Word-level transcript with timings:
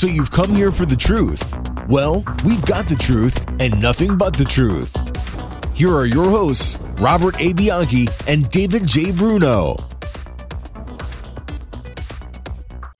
So 0.00 0.06
you've 0.06 0.30
come 0.30 0.54
here 0.54 0.72
for 0.72 0.86
the 0.86 0.96
truth. 0.96 1.58
Well, 1.86 2.24
we've 2.42 2.64
got 2.64 2.88
the 2.88 2.96
truth 2.96 3.38
and 3.60 3.82
nothing 3.82 4.16
but 4.16 4.34
the 4.34 4.46
truth. 4.46 4.96
Here 5.76 5.94
are 5.94 6.06
your 6.06 6.24
hosts, 6.24 6.78
Robert 6.92 7.38
A. 7.38 7.52
Bianchi 7.52 8.08
and 8.26 8.48
David 8.48 8.86
J. 8.86 9.12
Bruno. 9.12 9.76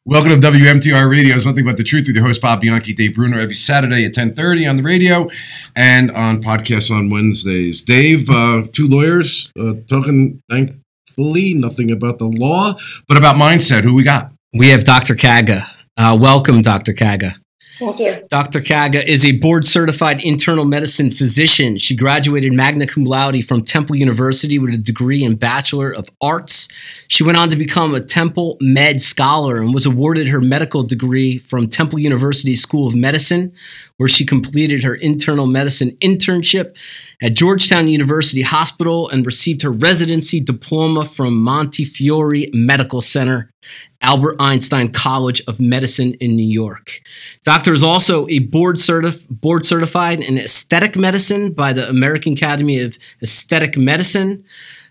Welcome 0.04 0.38
to 0.38 0.46
WMTR 0.46 1.10
Radio. 1.10 1.36
It's 1.36 1.46
nothing 1.46 1.64
but 1.64 1.78
the 1.78 1.84
truth 1.84 2.06
with 2.06 2.16
your 2.16 2.26
host 2.26 2.42
Bob 2.42 2.60
Bianchi, 2.60 2.92
Dave 2.92 3.14
Bruno, 3.14 3.38
every 3.38 3.54
Saturday 3.54 4.04
at 4.04 4.12
10:30 4.12 4.68
on 4.68 4.76
the 4.76 4.82
radio 4.82 5.26
and 5.74 6.10
on 6.10 6.42
podcasts 6.42 6.94
on 6.94 7.08
Wednesdays. 7.08 7.80
Dave, 7.80 8.28
uh, 8.28 8.64
two 8.74 8.86
lawyers 8.86 9.50
uh, 9.58 9.72
talking, 9.88 10.42
thankfully, 10.50 11.54
nothing 11.54 11.90
about 11.90 12.18
the 12.18 12.28
law, 12.28 12.74
but 13.08 13.16
about 13.16 13.36
mindset. 13.36 13.84
Who 13.84 13.94
we 13.94 14.02
got? 14.02 14.32
We 14.52 14.68
have 14.68 14.84
Dr. 14.84 15.14
Kaga. 15.14 15.66
Uh, 15.96 16.16
welcome, 16.20 16.62
Dr. 16.62 16.92
Kaga. 16.92 17.36
Thank 17.80 17.98
you. 17.98 18.26
Dr. 18.28 18.60
Kaga 18.60 19.10
is 19.10 19.24
a 19.24 19.38
board 19.38 19.66
certified 19.66 20.22
internal 20.22 20.66
medicine 20.66 21.10
physician. 21.10 21.78
She 21.78 21.96
graduated 21.96 22.52
magna 22.52 22.86
cum 22.86 23.04
laude 23.04 23.42
from 23.42 23.64
Temple 23.64 23.96
University 23.96 24.58
with 24.58 24.74
a 24.74 24.76
degree 24.76 25.24
in 25.24 25.36
Bachelor 25.36 25.90
of 25.90 26.10
Arts. 26.20 26.68
She 27.08 27.22
went 27.22 27.38
on 27.38 27.48
to 27.48 27.56
become 27.56 27.94
a 27.94 28.00
Temple 28.00 28.58
Med 28.60 29.00
Scholar 29.00 29.56
and 29.56 29.72
was 29.72 29.86
awarded 29.86 30.28
her 30.28 30.42
medical 30.42 30.82
degree 30.82 31.38
from 31.38 31.70
Temple 31.70 31.98
University 31.98 32.54
School 32.54 32.86
of 32.86 32.94
Medicine, 32.94 33.50
where 33.96 34.08
she 34.08 34.26
completed 34.26 34.84
her 34.84 34.94
internal 34.94 35.46
medicine 35.46 35.96
internship 36.02 36.76
at 37.22 37.34
Georgetown 37.34 37.88
University 37.88 38.42
Hospital 38.42 39.08
and 39.08 39.26
received 39.26 39.62
her 39.62 39.72
residency 39.72 40.40
diploma 40.40 41.04
from 41.04 41.42
Montefiore 41.42 42.46
Medical 42.52 43.00
Center 43.00 43.50
Albert 44.02 44.36
Einstein 44.40 44.90
College 44.90 45.42
of 45.46 45.60
Medicine 45.60 46.14
in 46.14 46.34
New 46.34 46.46
York. 46.46 47.00
Doctor 47.44 47.74
is 47.74 47.82
also 47.82 48.26
a 48.28 48.38
board, 48.38 48.76
certif- 48.76 49.28
board 49.28 49.66
certified 49.66 50.20
in 50.20 50.38
aesthetic 50.38 50.96
medicine 50.96 51.52
by 51.52 51.72
the 51.72 51.88
American 51.88 52.32
Academy 52.32 52.80
of 52.80 52.98
Aesthetic 53.22 53.76
Medicine. 53.76 54.44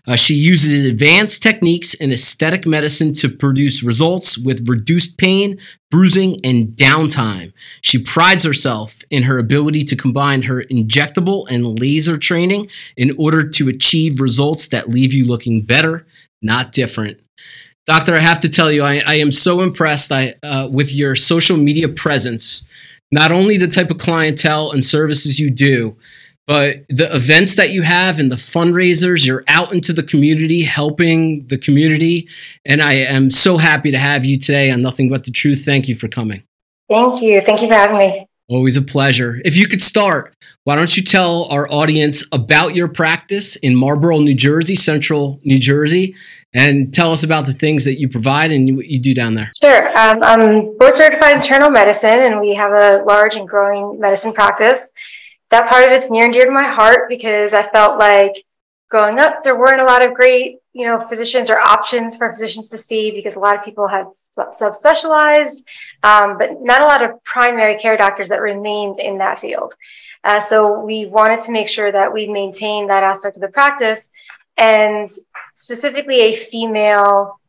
Uh, 0.06 0.16
she 0.16 0.34
uses 0.34 0.86
advanced 0.86 1.42
techniques 1.42 1.94
in 1.94 2.10
aesthetic 2.10 2.66
medicine 2.66 3.12
to 3.12 3.28
produce 3.28 3.82
results 3.82 4.38
with 4.38 4.68
reduced 4.68 5.18
pain, 5.18 5.58
bruising, 5.90 6.36
and 6.44 6.68
downtime. 6.68 7.52
She 7.82 7.98
prides 7.98 8.44
herself 8.44 9.02
in 9.10 9.24
her 9.24 9.38
ability 9.38 9.84
to 9.84 9.96
combine 9.96 10.42
her 10.42 10.62
injectable 10.64 11.46
and 11.50 11.78
laser 11.78 12.16
training 12.16 12.68
in 12.96 13.12
order 13.18 13.48
to 13.48 13.68
achieve 13.68 14.20
results 14.20 14.68
that 14.68 14.88
leave 14.88 15.12
you 15.12 15.24
looking 15.26 15.62
better, 15.62 16.06
not 16.40 16.72
different. 16.72 17.20
Doctor, 17.86 18.14
I 18.14 18.20
have 18.20 18.40
to 18.40 18.48
tell 18.48 18.70
you, 18.70 18.82
I, 18.82 19.02
I 19.06 19.14
am 19.16 19.32
so 19.32 19.62
impressed 19.62 20.12
I, 20.12 20.34
uh, 20.42 20.68
with 20.70 20.94
your 20.94 21.16
social 21.16 21.56
media 21.56 21.88
presence. 21.88 22.62
Not 23.10 23.32
only 23.32 23.56
the 23.56 23.66
type 23.66 23.90
of 23.90 23.98
clientele 23.98 24.70
and 24.70 24.84
services 24.84 25.40
you 25.40 25.50
do, 25.50 25.96
but 26.50 26.78
the 26.88 27.08
events 27.14 27.54
that 27.54 27.70
you 27.70 27.82
have 27.82 28.18
and 28.18 28.28
the 28.28 28.34
fundraisers, 28.34 29.24
you're 29.24 29.44
out 29.46 29.72
into 29.72 29.92
the 29.92 30.02
community 30.02 30.62
helping 30.62 31.46
the 31.46 31.56
community. 31.56 32.28
And 32.64 32.82
I 32.82 32.94
am 32.94 33.30
so 33.30 33.56
happy 33.56 33.92
to 33.92 33.98
have 33.98 34.24
you 34.24 34.36
today 34.36 34.72
on 34.72 34.82
Nothing 34.82 35.08
But 35.08 35.22
the 35.22 35.30
Truth. 35.30 35.64
Thank 35.64 35.86
you 35.86 35.94
for 35.94 36.08
coming. 36.08 36.42
Thank 36.88 37.22
you. 37.22 37.40
Thank 37.46 37.62
you 37.62 37.68
for 37.68 37.74
having 37.74 37.98
me. 37.98 38.26
Always 38.48 38.76
a 38.76 38.82
pleasure. 38.82 39.40
If 39.44 39.56
you 39.56 39.68
could 39.68 39.80
start, 39.80 40.34
why 40.64 40.74
don't 40.74 40.96
you 40.96 41.04
tell 41.04 41.44
our 41.52 41.70
audience 41.70 42.24
about 42.32 42.74
your 42.74 42.88
practice 42.88 43.54
in 43.54 43.76
Marlboro, 43.76 44.18
New 44.18 44.34
Jersey, 44.34 44.74
central 44.74 45.38
New 45.44 45.60
Jersey, 45.60 46.16
and 46.52 46.92
tell 46.92 47.12
us 47.12 47.22
about 47.22 47.46
the 47.46 47.52
things 47.52 47.84
that 47.84 48.00
you 48.00 48.08
provide 48.08 48.50
and 48.50 48.74
what 48.74 48.86
you 48.86 48.98
do 48.98 49.14
down 49.14 49.34
there. 49.34 49.52
Sure. 49.62 49.96
Um, 49.96 50.18
I'm 50.24 50.76
board 50.78 50.96
certified 50.96 51.36
internal 51.36 51.70
medicine, 51.70 52.24
and 52.24 52.40
we 52.40 52.56
have 52.56 52.72
a 52.72 53.04
large 53.04 53.36
and 53.36 53.48
growing 53.48 54.00
medicine 54.00 54.32
practice. 54.32 54.90
That 55.50 55.68
part 55.68 55.88
of 55.88 55.94
it's 55.94 56.10
near 56.10 56.24
and 56.24 56.32
dear 56.32 56.46
to 56.46 56.50
my 56.50 56.68
heart 56.68 57.08
because 57.08 57.52
I 57.54 57.68
felt 57.70 57.98
like 57.98 58.44
growing 58.88 59.18
up, 59.18 59.42
there 59.42 59.58
weren't 59.58 59.80
a 59.80 59.84
lot 59.84 60.04
of 60.04 60.14
great, 60.14 60.58
you 60.72 60.86
know, 60.86 61.00
physicians 61.00 61.50
or 61.50 61.58
options 61.58 62.16
for 62.16 62.30
physicians 62.30 62.68
to 62.70 62.78
see 62.78 63.10
because 63.10 63.36
a 63.36 63.40
lot 63.40 63.56
of 63.56 63.64
people 63.64 63.88
had 63.88 64.06
subspecialized, 64.36 65.62
um, 66.02 66.38
but 66.38 66.60
not 66.60 66.82
a 66.82 66.86
lot 66.86 67.02
of 67.02 67.22
primary 67.24 67.76
care 67.78 67.96
doctors 67.96 68.28
that 68.28 68.40
remained 68.40 68.98
in 68.98 69.18
that 69.18 69.38
field. 69.38 69.74
Uh, 70.22 70.38
so 70.38 70.80
we 70.80 71.06
wanted 71.06 71.40
to 71.40 71.52
make 71.52 71.68
sure 71.68 71.90
that 71.90 72.12
we 72.12 72.26
maintain 72.26 72.88
that 72.88 73.02
aspect 73.02 73.36
of 73.36 73.42
the 73.42 73.48
practice 73.48 74.10
and 74.56 75.08
specifically 75.54 76.20
a 76.20 76.36
female 76.36 77.40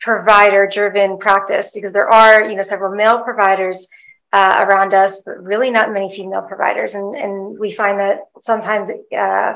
provider 0.00 0.68
driven 0.70 1.18
practice 1.18 1.70
because 1.74 1.92
there 1.92 2.08
are 2.08 2.48
you 2.48 2.54
know 2.54 2.62
several 2.62 2.94
male 2.94 3.22
providers 3.24 3.88
uh, 4.32 4.66
around 4.68 4.94
us 4.94 5.22
but 5.22 5.42
really 5.42 5.70
not 5.70 5.92
many 5.92 6.14
female 6.14 6.42
providers. 6.42 6.94
And 6.94 7.14
and 7.14 7.58
we 7.58 7.72
find 7.72 8.00
that 8.00 8.20
sometimes 8.40 8.90
uh, 9.16 9.54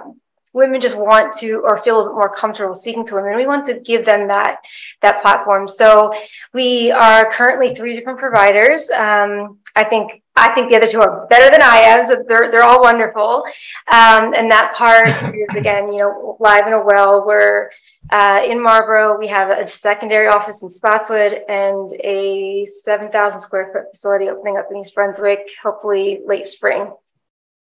women 0.52 0.80
just 0.80 0.96
want 0.96 1.32
to 1.32 1.62
or 1.64 1.78
feel 1.82 2.00
a 2.00 2.04
bit 2.04 2.14
more 2.14 2.34
comfortable 2.34 2.74
speaking 2.74 3.04
to 3.06 3.14
women 3.14 3.36
we 3.36 3.46
want 3.46 3.64
to 3.64 3.80
give 3.80 4.04
them 4.04 4.28
that 4.28 4.58
that 5.00 5.20
platform 5.20 5.66
so 5.66 6.12
we 6.52 6.90
are 6.90 7.30
currently 7.32 7.74
three 7.74 7.96
different 7.96 8.18
providers 8.18 8.90
um, 8.90 9.58
i 9.76 9.84
think 9.84 10.22
I 10.34 10.54
think 10.54 10.70
the 10.70 10.76
other 10.76 10.88
two 10.88 11.00
are 11.00 11.26
better 11.26 11.50
than 11.50 11.62
I 11.62 11.78
am, 11.78 12.04
so 12.04 12.24
they're 12.26 12.50
they're 12.50 12.62
all 12.62 12.80
wonderful. 12.80 13.44
Um, 13.92 14.32
and 14.34 14.50
that 14.50 14.72
part 14.74 15.08
is 15.34 15.54
again, 15.54 15.92
you 15.92 15.98
know, 15.98 16.36
live 16.40 16.66
in 16.66 16.72
a 16.72 16.82
well. 16.82 17.26
We're 17.26 17.70
uh, 18.10 18.42
in 18.46 18.62
Marlboro. 18.62 19.18
We 19.18 19.28
have 19.28 19.50
a 19.50 19.66
secondary 19.66 20.28
office 20.28 20.62
in 20.62 20.70
Spotswood 20.70 21.42
and 21.48 21.86
a 22.02 22.64
seven 22.64 23.10
thousand 23.10 23.40
square 23.40 23.70
foot 23.72 23.90
facility 23.90 24.30
opening 24.30 24.56
up 24.56 24.68
in 24.70 24.78
East 24.78 24.94
Brunswick, 24.94 25.50
hopefully 25.62 26.22
late 26.26 26.46
spring. 26.46 26.90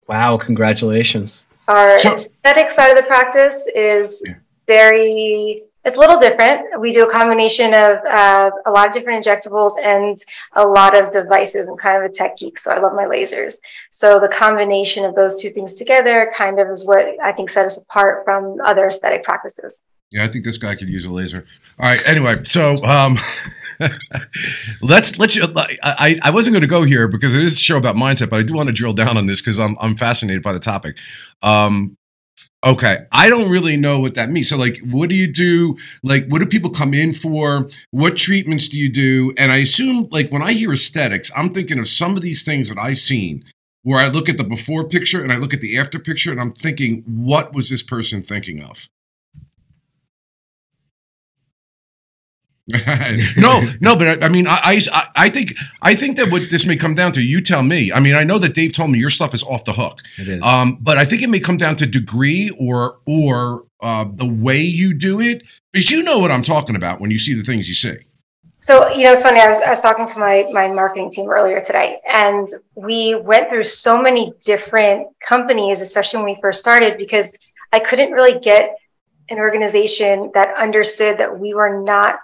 Wow! 0.07 0.37
Congratulations. 0.37 1.45
Our 1.67 1.99
so, 1.99 2.13
aesthetic 2.13 2.69
side 2.69 2.91
of 2.91 2.97
the 2.97 3.03
practice 3.03 3.67
is 3.73 4.23
yeah. 4.25 4.35
very 4.67 5.63
it's 5.87 5.95
a 5.95 5.99
little 5.99 6.19
different. 6.19 6.81
We 6.81 6.91
do 6.91 7.05
a 7.05 7.09
combination 7.09 7.73
of 7.73 7.99
uh, 8.05 8.51
a 8.65 8.71
lot 8.71 8.87
of 8.87 8.93
different 8.93 9.23
injectables 9.23 9.71
and 9.81 10.21
a 10.53 10.67
lot 10.67 11.01
of 11.01 11.11
devices. 11.11 11.69
I'm 11.69 11.77
kind 11.77 12.03
of 12.03 12.11
a 12.11 12.13
tech 12.13 12.35
geek, 12.35 12.59
so 12.59 12.71
I 12.71 12.79
love 12.79 12.93
my 12.93 13.05
lasers. 13.05 13.55
So 13.89 14.19
the 14.19 14.27
combination 14.27 15.05
of 15.05 15.15
those 15.15 15.41
two 15.41 15.49
things 15.49 15.75
together 15.75 16.29
kind 16.35 16.59
of 16.59 16.69
is 16.69 16.85
what 16.85 17.05
I 17.23 17.31
think 17.31 17.49
set 17.49 17.65
us 17.65 17.81
apart 17.81 18.25
from 18.25 18.59
other 18.65 18.87
aesthetic 18.87 19.23
practices. 19.23 19.81
Yeah, 20.11 20.25
I 20.25 20.27
think 20.27 20.43
this 20.43 20.57
guy 20.57 20.75
could 20.75 20.89
use 20.89 21.05
a 21.05 21.13
laser. 21.13 21.45
All 21.79 21.89
right. 21.89 22.01
Anyway, 22.05 22.43
so 22.43 22.83
um, 22.83 23.17
let's 24.81 25.17
let 25.19 25.35
you. 25.35 25.43
I 25.83 26.19
I 26.23 26.31
wasn't 26.31 26.53
going 26.53 26.61
to 26.61 26.67
go 26.67 26.83
here 26.83 27.07
because 27.07 27.35
it 27.35 27.43
is 27.43 27.57
a 27.57 27.61
show 27.61 27.77
about 27.77 27.95
mindset, 27.95 28.29
but 28.29 28.39
I 28.39 28.43
do 28.43 28.53
want 28.53 28.67
to 28.67 28.73
drill 28.73 28.93
down 28.93 29.17
on 29.17 29.25
this 29.25 29.41
because 29.41 29.59
I'm 29.59 29.75
I'm 29.79 29.95
fascinated 29.95 30.43
by 30.43 30.53
the 30.53 30.59
topic. 30.59 30.97
Um, 31.41 31.97
Okay. 32.63 32.97
I 33.11 33.29
don't 33.29 33.49
really 33.49 33.77
know 33.77 33.99
what 33.99 34.15
that 34.15 34.29
means. 34.29 34.49
So, 34.49 34.57
like, 34.57 34.79
what 34.79 35.09
do 35.09 35.15
you 35.15 35.31
do? 35.31 35.77
Like, 36.03 36.27
what 36.27 36.39
do 36.39 36.47
people 36.47 36.71
come 36.71 36.93
in 36.93 37.13
for? 37.13 37.69
What 37.91 38.17
treatments 38.17 38.67
do 38.67 38.79
you 38.79 38.91
do? 38.91 39.31
And 39.37 39.51
I 39.51 39.57
assume, 39.57 40.07
like, 40.11 40.31
when 40.31 40.41
I 40.41 40.53
hear 40.53 40.73
aesthetics, 40.73 41.31
I'm 41.37 41.53
thinking 41.53 41.77
of 41.77 41.87
some 41.87 42.15
of 42.15 42.23
these 42.23 42.43
things 42.43 42.69
that 42.69 42.79
I've 42.79 42.97
seen 42.97 43.43
where 43.83 43.99
I 43.99 44.07
look 44.07 44.27
at 44.27 44.37
the 44.37 44.43
before 44.43 44.87
picture 44.87 45.21
and 45.21 45.31
I 45.31 45.37
look 45.37 45.53
at 45.53 45.61
the 45.61 45.77
after 45.77 45.99
picture 45.99 46.31
and 46.31 46.41
I'm 46.41 46.51
thinking, 46.51 47.03
what 47.05 47.53
was 47.53 47.69
this 47.69 47.83
person 47.83 48.21
thinking 48.21 48.61
of? 48.61 48.89
no, 53.37 53.63
no, 53.79 53.95
but 53.95 54.21
I, 54.21 54.25
I 54.25 54.29
mean, 54.29 54.45
I, 54.45 54.81
I, 54.91 55.07
I 55.15 55.29
think, 55.29 55.53
I 55.81 55.95
think 55.95 56.17
that 56.17 56.29
what 56.29 56.49
this 56.51 56.65
may 56.65 56.75
come 56.75 56.93
down 56.93 57.13
to, 57.13 57.21
you 57.21 57.39
tell 57.41 57.63
me. 57.63 57.93
I 57.93 58.01
mean, 58.01 58.15
I 58.15 58.25
know 58.25 58.37
that 58.39 58.53
Dave 58.53 58.73
told 58.73 58.91
me 58.91 58.99
your 58.99 59.09
stuff 59.09 59.33
is 59.33 59.41
off 59.43 59.63
the 59.63 59.71
hook. 59.71 60.01
It 60.17 60.27
is. 60.27 60.43
Um, 60.43 60.77
but 60.81 60.97
I 60.97 61.05
think 61.05 61.21
it 61.21 61.29
may 61.29 61.39
come 61.39 61.55
down 61.55 61.77
to 61.77 61.85
degree 61.85 62.49
or, 62.59 62.99
or 63.05 63.65
uh, 63.81 64.05
the 64.11 64.27
way 64.27 64.59
you 64.59 64.93
do 64.93 65.21
it, 65.21 65.43
because 65.71 65.91
you 65.91 66.03
know 66.03 66.19
what 66.19 66.29
I'm 66.29 66.43
talking 66.43 66.75
about 66.75 66.99
when 66.99 67.09
you 67.09 67.19
see 67.19 67.33
the 67.33 67.43
things 67.43 67.69
you 67.69 67.73
see. 67.73 67.99
So, 68.59 68.89
you 68.89 69.05
know, 69.05 69.13
it's 69.13 69.23
funny. 69.23 69.39
I 69.39 69.47
was, 69.47 69.61
I 69.61 69.69
was 69.69 69.79
talking 69.79 70.07
to 70.07 70.19
my, 70.19 70.49
my 70.51 70.67
marketing 70.67 71.09
team 71.09 71.29
earlier 71.29 71.61
today, 71.61 71.99
and 72.11 72.49
we 72.75 73.15
went 73.15 73.49
through 73.49 73.63
so 73.63 74.01
many 74.01 74.33
different 74.43 75.07
companies, 75.25 75.79
especially 75.79 76.17
when 76.17 76.25
we 76.35 76.41
first 76.41 76.59
started, 76.59 76.97
because 76.97 77.33
I 77.71 77.79
couldn't 77.79 78.11
really 78.11 78.39
get 78.39 78.75
an 79.29 79.39
organization 79.39 80.31
that 80.33 80.53
understood 80.57 81.17
that 81.19 81.39
we 81.39 81.53
were 81.53 81.81
not 81.81 82.19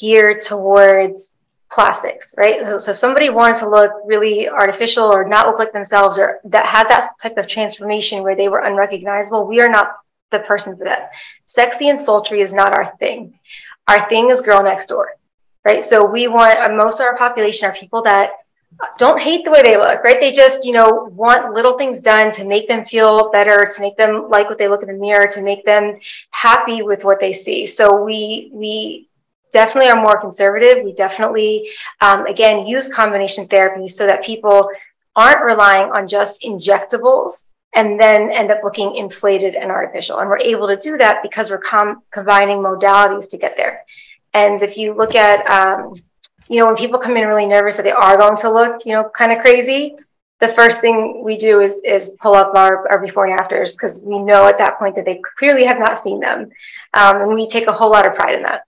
geared 0.00 0.40
towards 0.40 1.34
plastics, 1.70 2.34
right? 2.36 2.60
So, 2.62 2.78
so, 2.78 2.90
if 2.90 2.96
somebody 2.98 3.30
wanted 3.30 3.56
to 3.56 3.68
look 3.68 3.92
really 4.04 4.48
artificial 4.48 5.04
or 5.04 5.24
not 5.24 5.46
look 5.46 5.58
like 5.58 5.72
themselves 5.72 6.18
or 6.18 6.40
that 6.44 6.66
had 6.66 6.88
that 6.88 7.12
type 7.22 7.36
of 7.36 7.46
transformation 7.46 8.22
where 8.22 8.36
they 8.36 8.48
were 8.48 8.64
unrecognizable, 8.64 9.46
we 9.46 9.60
are 9.60 9.68
not 9.68 9.92
the 10.30 10.40
person 10.40 10.76
for 10.76 10.84
that. 10.84 11.10
Sexy 11.46 11.88
and 11.88 12.00
sultry 12.00 12.40
is 12.40 12.52
not 12.52 12.76
our 12.76 12.96
thing. 12.98 13.38
Our 13.88 14.08
thing 14.08 14.30
is 14.30 14.40
girl 14.40 14.62
next 14.62 14.86
door, 14.86 15.16
right? 15.64 15.82
So 15.82 16.04
we 16.04 16.28
want 16.28 16.58
uh, 16.58 16.74
most 16.74 17.00
of 17.00 17.06
our 17.06 17.16
population 17.16 17.68
are 17.68 17.74
people 17.74 18.02
that 18.02 18.30
don't 18.98 19.20
hate 19.20 19.44
the 19.44 19.50
way 19.50 19.62
they 19.62 19.76
look, 19.76 20.02
right? 20.04 20.20
They 20.20 20.32
just, 20.32 20.64
you 20.64 20.72
know, 20.72 21.10
want 21.12 21.52
little 21.52 21.76
things 21.76 22.00
done 22.00 22.30
to 22.32 22.44
make 22.44 22.68
them 22.68 22.84
feel 22.84 23.30
better, 23.30 23.66
to 23.66 23.80
make 23.80 23.96
them 23.96 24.28
like 24.28 24.48
what 24.48 24.58
they 24.58 24.68
look 24.68 24.82
in 24.82 24.88
the 24.88 24.94
mirror, 24.94 25.26
to 25.26 25.42
make 25.42 25.64
them 25.64 25.98
happy 26.30 26.82
with 26.82 27.04
what 27.04 27.20
they 27.20 27.32
see. 27.32 27.66
So 27.66 28.02
we 28.02 28.50
we 28.52 29.09
definitely 29.52 29.90
are 29.90 30.00
more 30.00 30.20
conservative. 30.20 30.84
We 30.84 30.92
definitely, 30.92 31.70
um, 32.00 32.26
again, 32.26 32.66
use 32.66 32.88
combination 32.88 33.46
therapy 33.46 33.88
so 33.88 34.06
that 34.06 34.24
people 34.24 34.70
aren't 35.16 35.44
relying 35.44 35.90
on 35.90 36.08
just 36.08 36.42
injectables 36.42 37.46
and 37.74 38.00
then 38.00 38.30
end 38.30 38.50
up 38.50 38.62
looking 38.64 38.94
inflated 38.96 39.54
and 39.54 39.70
artificial. 39.70 40.18
And 40.18 40.28
we're 40.28 40.38
able 40.38 40.66
to 40.68 40.76
do 40.76 40.96
that 40.98 41.22
because 41.22 41.50
we're 41.50 41.58
com- 41.58 42.02
combining 42.10 42.58
modalities 42.58 43.28
to 43.30 43.36
get 43.36 43.56
there. 43.56 43.84
And 44.34 44.62
if 44.62 44.76
you 44.76 44.94
look 44.94 45.14
at, 45.14 45.48
um, 45.50 45.94
you 46.48 46.58
know, 46.58 46.66
when 46.66 46.76
people 46.76 46.98
come 46.98 47.16
in 47.16 47.26
really 47.26 47.46
nervous 47.46 47.76
that 47.76 47.82
they 47.84 47.92
are 47.92 48.16
going 48.16 48.36
to 48.38 48.52
look, 48.52 48.84
you 48.86 48.92
know, 48.92 49.08
kind 49.08 49.32
of 49.32 49.38
crazy, 49.38 49.96
the 50.40 50.48
first 50.48 50.80
thing 50.80 51.22
we 51.22 51.36
do 51.36 51.60
is 51.60 51.82
is 51.84 52.16
pull 52.20 52.34
up 52.34 52.54
our, 52.56 52.90
our 52.90 52.98
before 52.98 53.26
and 53.26 53.38
afters 53.38 53.72
because 53.72 54.04
we 54.06 54.18
know 54.18 54.48
at 54.48 54.58
that 54.58 54.78
point 54.78 54.96
that 54.96 55.04
they 55.04 55.20
clearly 55.36 55.64
have 55.64 55.78
not 55.78 55.98
seen 55.98 56.18
them, 56.18 56.50
um, 56.94 57.20
and 57.20 57.34
we 57.34 57.46
take 57.46 57.66
a 57.66 57.72
whole 57.72 57.90
lot 57.90 58.06
of 58.06 58.14
pride 58.14 58.34
in 58.34 58.42
that. 58.42 58.62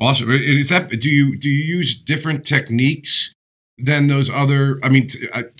Awesome. 0.00 0.30
Is 0.30 0.68
that 0.70 0.88
do 0.88 1.08
you 1.08 1.36
do 1.36 1.48
you 1.48 1.76
use 1.76 1.94
different 1.94 2.46
techniques 2.46 3.34
than 3.78 4.06
those 4.08 4.30
other? 4.30 4.78
I 4.82 4.88
mean, 4.88 5.08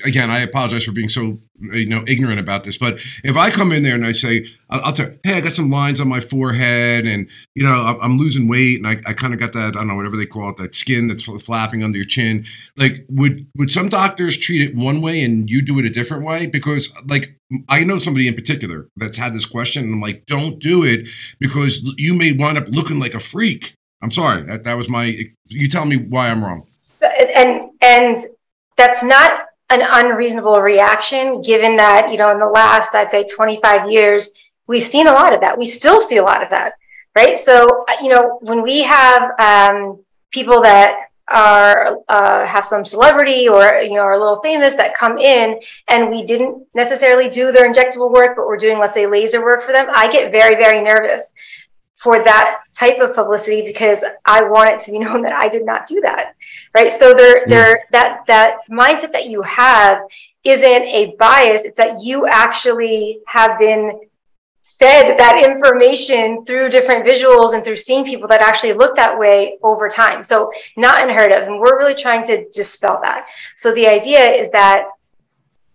again, 0.05 0.31
I 0.31 0.41
apologize 0.41 0.85
for 0.85 0.93
being 0.93 1.09
so 1.09 1.39
uh, 1.73 1.77
you 1.77 1.87
know 1.87 2.03
ignorant 2.09 2.41
about 2.41 2.65
this, 2.65 2.79
but 2.79 2.95
if 3.23 3.37
I 3.37 3.51
come 3.51 3.73
in 3.73 3.83
there 3.83 3.95
and 3.95 4.07
I 4.07 4.13
say, 4.13 4.47
I'll, 4.71 4.87
I'll 4.87 4.93
tell, 4.93 5.11
hey, 5.23 5.35
I 5.35 5.41
got 5.41 5.53
some 5.53 5.71
lines 5.71 6.01
on 6.01 6.09
my 6.09 6.19
forehead, 6.21 7.07
and 7.07 7.29
you 7.55 7.63
know, 7.63 7.99
I'm 8.01 8.17
losing 8.17 8.49
weight, 8.49 8.79
and 8.79 8.87
I, 8.87 8.97
I 9.07 9.13
kind 9.13 9.35
of 9.35 9.39
got 9.39 9.53
that, 9.53 9.69
I 9.69 9.71
don't 9.71 9.89
know, 9.89 9.95
whatever 9.95 10.17
they 10.17 10.27
call 10.27 10.51
it, 10.51 10.57
that 10.57 10.75
skin 10.75 11.09
that's 11.09 11.25
flapping 11.45 11.85
under 11.85 11.99
your 11.99 12.07
chin. 12.07 12.45
Like, 12.77 13.05
would 13.09 13.47
would 13.57 13.71
some 13.71 13.89
doctors 13.89 14.37
treat 14.37 14.63
it 14.63 14.75
one 14.75 15.03
way 15.03 15.23
and 15.23 15.49
you 15.49 15.63
do 15.63 15.79
it 15.79 15.85
a 15.85 15.91
different 15.91 16.25
way? 16.25 16.47
Because, 16.47 16.93
like, 17.07 17.39
I 17.69 17.85
know 17.85 17.99
somebody 17.99 18.27
in 18.29 18.35
particular 18.35 18.89
that's 18.97 19.19
had 19.19 19.35
this 19.35 19.45
question, 19.45 19.85
and 19.85 19.95
I'm 19.95 20.01
like, 20.01 20.25
don't 20.27 20.59
do 20.59 20.83
it 20.83 21.09
because 21.39 21.83
you 21.97 22.15
may 22.17 22.33
wind 22.33 22.59
up 22.59 22.65
looking 22.69 22.99
like 22.99 23.15
a 23.15 23.21
freak. 23.21 23.75
I'm 24.03 24.11
sorry, 24.11 24.43
that 24.45 24.65
that 24.65 24.77
was 24.77 24.89
my. 24.89 25.17
You 25.47 25.69
tell 25.69 25.85
me 25.85 25.97
why 25.97 26.31
I'm 26.31 26.45
wrong. 26.45 26.67
And 27.01 27.71
and 27.81 28.19
that's 28.77 29.03
not 29.03 29.47
an 29.71 29.81
unreasonable 29.83 30.61
reaction 30.61 31.41
given 31.41 31.77
that 31.77 32.11
you 32.11 32.19
know 32.19 32.31
in 32.31 32.37
the 32.37 32.47
last 32.47 32.95
i'd 32.95 33.11
say 33.11 33.23
25 33.23 33.91
years 33.91 34.31
we've 34.67 34.87
seen 34.87 35.09
a 35.09 35.13
lot 35.13 35.33
of 35.33 35.41
that 35.41 35.57
we 35.57 35.65
still 35.65 36.01
see 36.01 36.19
a 36.19 36.23
lot 36.23 36.43
of 36.43 36.51
that 36.51 36.75
right 37.17 37.39
so 37.39 37.85
uh, 37.89 37.95
you 38.03 38.09
know 38.09 38.39
when 38.43 38.63
we 38.63 38.83
have 38.83 39.31
um, 39.39 39.99
people 40.31 40.61
that 40.61 41.09
are 41.29 41.97
uh, 42.09 42.45
have 42.45 42.65
some 42.65 42.85
celebrity 42.85 43.49
or 43.49 43.81
you 43.81 43.95
know 43.95 44.03
are 44.03 44.13
a 44.13 44.19
little 44.19 44.43
famous 44.43 44.75
that 44.75 44.95
come 44.95 45.17
in 45.17 45.59
and 45.89 46.11
we 46.11 46.23
didn't 46.23 46.67
necessarily 46.75 47.29
do 47.31 47.51
their 47.51 47.71
injectable 47.71 48.13
work 48.13 48.37
but 48.37 48.47
we're 48.47 48.59
doing 48.59 48.79
let's 48.79 48.95
say 48.95 49.07
laser 49.07 49.43
work 49.43 49.63
for 49.63 49.73
them 49.73 49.87
i 49.95 50.11
get 50.11 50.31
very 50.31 50.57
very 50.57 50.83
nervous 50.83 51.33
for 52.03 52.23
that 52.25 52.63
type 52.73 52.99
of 52.99 53.15
publicity 53.15 53.63
because 53.63 54.05
I 54.25 54.43
want 54.43 54.71
it 54.71 54.81
to 54.81 54.91
be 54.91 54.99
known 55.05 55.23
that 55.23 55.33
I 55.33 55.49
did 55.49 55.65
not 55.65 55.87
do 55.87 56.01
that. 56.01 56.35
Right. 56.75 56.93
So 56.93 57.15
there, 57.15 57.45
there, 57.47 57.85
that, 57.93 58.25
that 58.27 58.59
mindset 58.71 59.13
that 59.13 59.27
you 59.27 59.41
have 59.43 59.99
isn't 60.45 60.67
a 60.67 61.15
bias. 61.19 61.65
It's 61.65 61.77
that 61.77 62.03
you 62.03 62.27
actually 62.27 63.21
have 63.27 63.59
been 63.59 64.01
fed 64.65 65.19
that 65.19 65.43
information 65.45 66.45
through 66.45 66.69
different 66.69 67.07
visuals 67.07 67.53
and 67.53 67.65
through 67.65 67.77
seeing 67.77 68.05
people 68.05 68.29
that 68.29 68.43
actually 68.43 68.73
look 68.73 68.95
that 68.97 69.17
way 69.17 69.59
over 69.63 69.89
time. 69.89 70.23
So 70.23 70.53
not 70.77 71.03
unheard 71.03 71.33
of. 71.33 71.49
And 71.49 71.59
we're 71.59 71.79
really 71.79 71.95
trying 71.95 72.25
to 72.27 72.49
dispel 72.51 73.01
that. 73.03 73.27
So 73.57 73.73
the 73.75 73.87
idea 73.87 74.25
is 74.25 74.51
that 74.51 74.89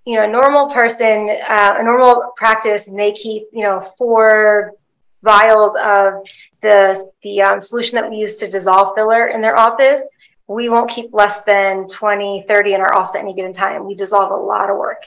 you 0.05 0.15
know, 0.15 0.23
a 0.23 0.27
normal 0.27 0.69
person, 0.69 1.29
uh, 1.49 1.75
a 1.77 1.83
normal 1.83 2.31
practice 2.37 2.89
may 2.89 3.11
keep, 3.11 3.43
you 3.51 3.63
know, 3.63 3.93
four 3.97 4.71
vials 5.23 5.75
of 5.75 6.21
the, 6.61 7.11
the 7.21 7.41
um, 7.41 7.61
solution 7.61 7.95
that 7.95 8.09
we 8.09 8.17
use 8.17 8.37
to 8.37 8.49
dissolve 8.49 8.95
filler 8.95 9.27
in 9.27 9.41
their 9.41 9.57
office, 9.57 10.07
we 10.47 10.69
won't 10.69 10.89
keep 10.89 11.13
less 11.13 11.43
than 11.43 11.87
20, 11.87 12.45
30 12.47 12.73
in 12.73 12.81
our 12.81 12.95
office 12.95 13.15
at 13.15 13.21
any 13.21 13.33
given 13.33 13.53
time. 13.53 13.85
We 13.85 13.95
dissolve 13.95 14.31
a 14.31 14.35
lot 14.35 14.69
of 14.69 14.77
work. 14.77 15.03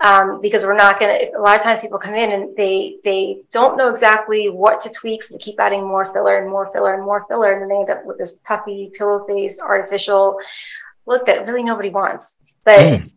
Um, 0.00 0.40
because 0.40 0.62
we're 0.62 0.76
not 0.76 1.00
going 1.00 1.32
to, 1.32 1.36
a 1.36 1.40
lot 1.40 1.56
of 1.56 1.62
times 1.62 1.80
people 1.80 1.98
come 1.98 2.14
in 2.14 2.30
and 2.30 2.56
they, 2.56 2.98
they 3.02 3.42
don't 3.50 3.76
know 3.76 3.88
exactly 3.88 4.48
what 4.48 4.80
to 4.82 4.90
tweak. 4.90 5.24
So 5.24 5.34
they 5.34 5.38
keep 5.38 5.58
adding 5.58 5.84
more 5.84 6.12
filler 6.12 6.38
and 6.38 6.48
more 6.48 6.70
filler 6.70 6.94
and 6.94 7.02
more 7.02 7.24
filler. 7.28 7.52
And 7.52 7.62
then 7.62 7.68
they 7.68 7.80
end 7.80 7.90
up 7.90 8.04
with 8.04 8.16
this 8.16 8.34
puffy 8.44 8.92
pillow 8.96 9.26
face, 9.26 9.60
artificial 9.60 10.38
look 11.04 11.26
that 11.26 11.46
really 11.46 11.64
nobody 11.64 11.90
wants. 11.90 12.36
But 12.64 12.78
mm. 12.78 13.10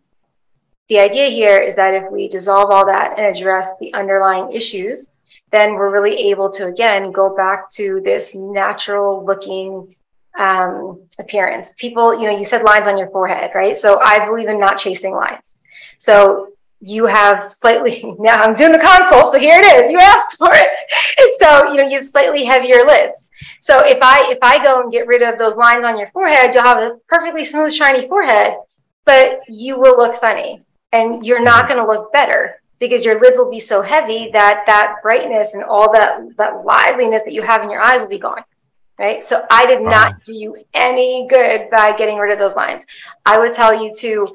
the 0.90 1.00
idea 1.00 1.28
here 1.28 1.58
is 1.60 1.76
that 1.76 1.94
if 1.94 2.12
we 2.12 2.28
dissolve 2.30 2.72
all 2.72 2.88
that 2.88 3.20
and 3.20 3.28
address 3.28 3.78
the 3.78 3.94
underlying 3.94 4.52
issues, 4.52 5.14
then 5.52 5.74
we're 5.74 5.92
really 5.92 6.30
able 6.30 6.50
to 6.50 6.68
again 6.68 7.12
go 7.12 7.36
back 7.36 7.70
to 7.72 8.02
this 8.04 8.36
natural 8.36 9.26
looking 9.26 9.94
um, 10.38 11.04
appearance. 11.20 11.74
People, 11.78 12.20
you 12.20 12.28
know, 12.30 12.38
you 12.38 12.46
said 12.46 12.64
lines 12.64 12.88
on 12.88 12.98
your 12.98 13.10
forehead, 13.10 13.52
right? 13.54 13.76
So 13.76 14.00
I 14.00 14.26
believe 14.26 14.48
in 14.48 14.60
not 14.60 14.78
chasing 14.78 15.14
lines. 15.14 15.58
So 15.98 16.54
you 16.80 17.06
have 17.06 17.44
slightly 17.44 18.04
now 18.20 18.36
I'm 18.36 18.56
doing 18.56 18.72
the 18.72 18.80
console, 18.80 19.32
so 19.32 19.38
here 19.38 19.60
it 19.60 19.84
is. 19.84 19.92
You 19.92 20.00
asked 20.00 20.38
for 20.38 20.50
it. 20.52 20.70
And 21.20 21.30
so 21.40 21.72
you 21.72 21.82
know 21.82 21.88
you 21.88 21.98
have 21.98 22.06
slightly 22.06 22.44
heavier 22.46 22.86
lids. 22.86 23.28
So 23.60 23.80
if 23.86 24.00
I 24.02 24.32
if 24.32 24.40
I 24.42 24.64
go 24.64 24.82
and 24.82 24.92
get 24.92 25.08
rid 25.08 25.22
of 25.22 25.38
those 25.38 25.56
lines 25.56 25.86
on 25.86 25.98
your 25.98 26.10
forehead, 26.12 26.54
you'll 26.54 26.64
have 26.64 26.78
a 26.78 26.98
perfectly 27.08 27.44
smooth, 27.44 27.74
shiny 27.74 28.08
forehead, 28.08 28.56
but 29.06 29.42
you 29.48 29.80
will 29.80 29.98
look 29.98 30.16
funny 30.20 30.62
and 30.94 31.26
you're 31.26 31.44
not 31.44 31.68
going 31.68 31.80
to 31.80 31.86
look 31.86 32.12
better 32.12 32.61
because 32.82 33.06
your 33.06 33.22
lids 33.22 33.38
will 33.38 33.50
be 33.50 33.62
so 33.62 33.82
heavy 33.82 34.30
that 34.34 34.64
that 34.66 34.98
brightness 35.02 35.54
and 35.54 35.64
all 35.64 35.94
that 35.94 36.36
that 36.36 36.66
liveliness 36.66 37.24
that 37.24 37.32
you 37.32 37.42
have 37.42 37.64
in 37.64 37.70
your 37.70 37.82
eyes 37.82 38.02
will 38.02 38.10
be 38.10 38.20
gone 38.20 38.44
right? 39.02 39.24
So 39.24 39.46
i 39.50 39.66
did 39.66 39.82
not 39.82 40.24
do 40.24 40.34
you 40.34 40.58
any 40.74 41.28
good 41.28 41.70
by 41.72 41.96
getting 41.98 42.18
rid 42.18 42.32
of 42.32 42.40
those 42.40 42.56
lines. 42.56 42.86
I 43.26 43.40
would 43.40 43.54
tell 43.54 43.74
you 43.74 43.94
to 43.96 44.28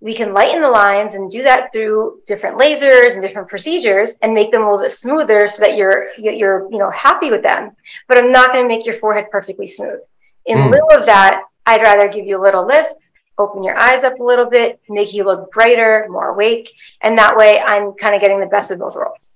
we 0.00 0.14
can 0.14 0.32
lighten 0.32 0.60
the 0.60 0.68
lines 0.68 1.14
and 1.14 1.30
do 1.30 1.42
that 1.42 1.72
through 1.72 2.20
different 2.26 2.58
lasers 2.58 3.14
and 3.14 3.22
different 3.22 3.48
procedures 3.48 4.14
and 4.22 4.34
make 4.34 4.50
them 4.50 4.62
a 4.62 4.64
little 4.64 4.84
bit 4.84 4.90
smoother 4.92 5.46
so 5.46 5.62
that 5.62 5.76
you're 5.76 6.08
you're 6.18 6.70
you 6.70 6.78
know 6.78 6.90
happy 6.90 7.30
with 7.30 7.42
them. 7.42 7.72
But 8.08 8.18
i'm 8.18 8.30
not 8.30 8.52
going 8.52 8.64
to 8.64 8.68
make 8.68 8.86
your 8.86 8.98
forehead 8.98 9.26
perfectly 9.30 9.66
smooth. 9.66 10.00
In 10.46 10.58
mm. 10.58 10.70
lieu 10.70 10.98
of 10.98 11.06
that 11.06 11.42
i'd 11.66 11.82
rather 11.82 12.08
give 12.08 12.26
you 12.26 12.40
a 12.40 12.42
little 12.42 12.66
lift 12.66 13.10
open 13.42 13.62
your 13.62 13.78
eyes 13.78 14.04
up 14.04 14.18
a 14.18 14.24
little 14.24 14.48
bit, 14.48 14.80
make 14.88 15.12
you 15.12 15.24
look 15.24 15.50
brighter, 15.52 16.06
more 16.08 16.28
awake. 16.28 16.72
And 17.00 17.18
that 17.18 17.36
way 17.36 17.60
I'm 17.60 17.92
kind 17.92 18.14
of 18.14 18.20
getting 18.20 18.40
the 18.40 18.46
best 18.46 18.70
of 18.70 18.78
both 18.78 18.94
worlds. 18.94 19.32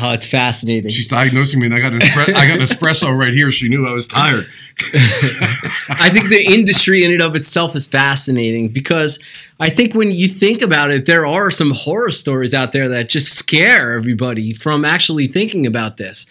Oh, 0.00 0.12
it's 0.12 0.26
fascinating. 0.26 0.90
She's 0.90 1.08
diagnosing 1.08 1.60
me, 1.60 1.66
and 1.66 1.74
I 1.74 1.80
got 1.80 1.92
an 1.92 2.00
espresso, 2.00 2.34
I 2.34 2.46
got 2.46 2.56
an 2.56 2.62
espresso 2.62 3.18
right 3.18 3.32
here. 3.32 3.50
She 3.50 3.68
knew 3.68 3.86
I 3.86 3.92
was 3.92 4.06
tired. 4.06 4.48
I 4.94 6.08
think 6.10 6.30
the 6.30 6.42
industry 6.48 7.04
in 7.04 7.12
and 7.12 7.20
of 7.20 7.36
itself 7.36 7.76
is 7.76 7.86
fascinating 7.86 8.68
because 8.68 9.18
I 9.60 9.68
think 9.68 9.94
when 9.94 10.10
you 10.10 10.28
think 10.28 10.62
about 10.62 10.90
it, 10.90 11.04
there 11.04 11.26
are 11.26 11.50
some 11.50 11.72
horror 11.72 12.10
stories 12.10 12.54
out 12.54 12.72
there 12.72 12.88
that 12.88 13.10
just 13.10 13.34
scare 13.34 13.92
everybody 13.92 14.54
from 14.54 14.86
actually 14.86 15.26
thinking 15.26 15.66
about 15.66 15.98
this. 15.98 16.24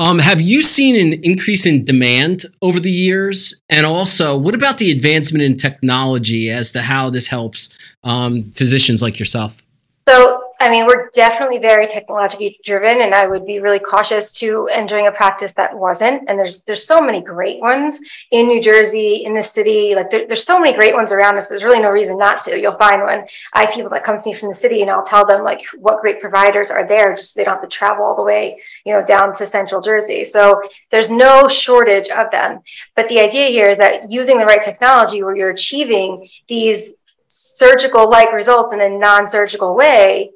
Um, 0.00 0.18
have 0.18 0.40
you 0.40 0.62
seen 0.62 0.96
an 0.96 1.20
increase 1.22 1.66
in 1.66 1.84
demand 1.84 2.46
over 2.62 2.80
the 2.80 2.90
years? 2.90 3.60
And 3.68 3.84
also, 3.84 4.34
what 4.34 4.54
about 4.54 4.78
the 4.78 4.90
advancement 4.90 5.42
in 5.42 5.58
technology 5.58 6.48
as 6.48 6.72
to 6.72 6.80
how 6.80 7.10
this 7.10 7.26
helps 7.26 7.68
um, 8.02 8.50
physicians 8.52 9.02
like 9.02 9.18
yourself? 9.18 9.62
So, 10.08 10.39
I 10.62 10.68
mean, 10.68 10.84
we're 10.84 11.08
definitely 11.14 11.56
very 11.56 11.86
technologically 11.86 12.60
driven, 12.62 13.00
and 13.00 13.14
I 13.14 13.26
would 13.26 13.46
be 13.46 13.60
really 13.60 13.78
cautious 13.78 14.30
to 14.32 14.68
entering 14.68 15.06
a 15.06 15.12
practice 15.12 15.52
that 15.52 15.74
wasn't. 15.74 16.28
And 16.28 16.38
there's 16.38 16.64
there's 16.64 16.86
so 16.86 17.00
many 17.00 17.22
great 17.22 17.60
ones 17.60 17.98
in 18.30 18.46
New 18.46 18.60
Jersey, 18.60 19.24
in 19.24 19.34
the 19.34 19.42
city. 19.42 19.94
Like 19.94 20.10
there, 20.10 20.26
there's 20.26 20.44
so 20.44 20.60
many 20.60 20.76
great 20.76 20.92
ones 20.92 21.12
around 21.12 21.38
us. 21.38 21.48
There's 21.48 21.64
really 21.64 21.80
no 21.80 21.88
reason 21.88 22.18
not 22.18 22.42
to. 22.42 22.60
You'll 22.60 22.76
find 22.76 23.00
one. 23.00 23.24
I 23.54 23.64
have 23.64 23.74
people 23.74 23.88
that 23.90 24.04
come 24.04 24.18
to 24.18 24.28
me 24.28 24.34
from 24.34 24.50
the 24.50 24.54
city, 24.54 24.82
and 24.82 24.90
I'll 24.90 25.02
tell 25.02 25.24
them 25.24 25.44
like 25.44 25.64
what 25.78 26.02
great 26.02 26.20
providers 26.20 26.70
are 26.70 26.86
there, 26.86 27.16
just 27.16 27.32
so 27.32 27.40
they 27.40 27.44
don't 27.44 27.54
have 27.54 27.62
to 27.62 27.68
travel 27.68 28.04
all 28.04 28.16
the 28.16 28.22
way, 28.22 28.60
you 28.84 28.92
know, 28.92 29.02
down 29.02 29.34
to 29.36 29.46
Central 29.46 29.80
Jersey. 29.80 30.24
So 30.24 30.60
there's 30.90 31.08
no 31.08 31.48
shortage 31.48 32.10
of 32.10 32.30
them. 32.30 32.60
But 32.96 33.08
the 33.08 33.20
idea 33.20 33.46
here 33.46 33.70
is 33.70 33.78
that 33.78 34.12
using 34.12 34.36
the 34.36 34.44
right 34.44 34.60
technology, 34.60 35.22
where 35.22 35.34
you're 35.34 35.48
achieving 35.48 36.28
these 36.48 36.92
surgical 37.28 38.10
like 38.10 38.30
results 38.34 38.74
in 38.74 38.82
a 38.82 38.90
non 38.90 39.26
surgical 39.26 39.74
way, 39.74 40.32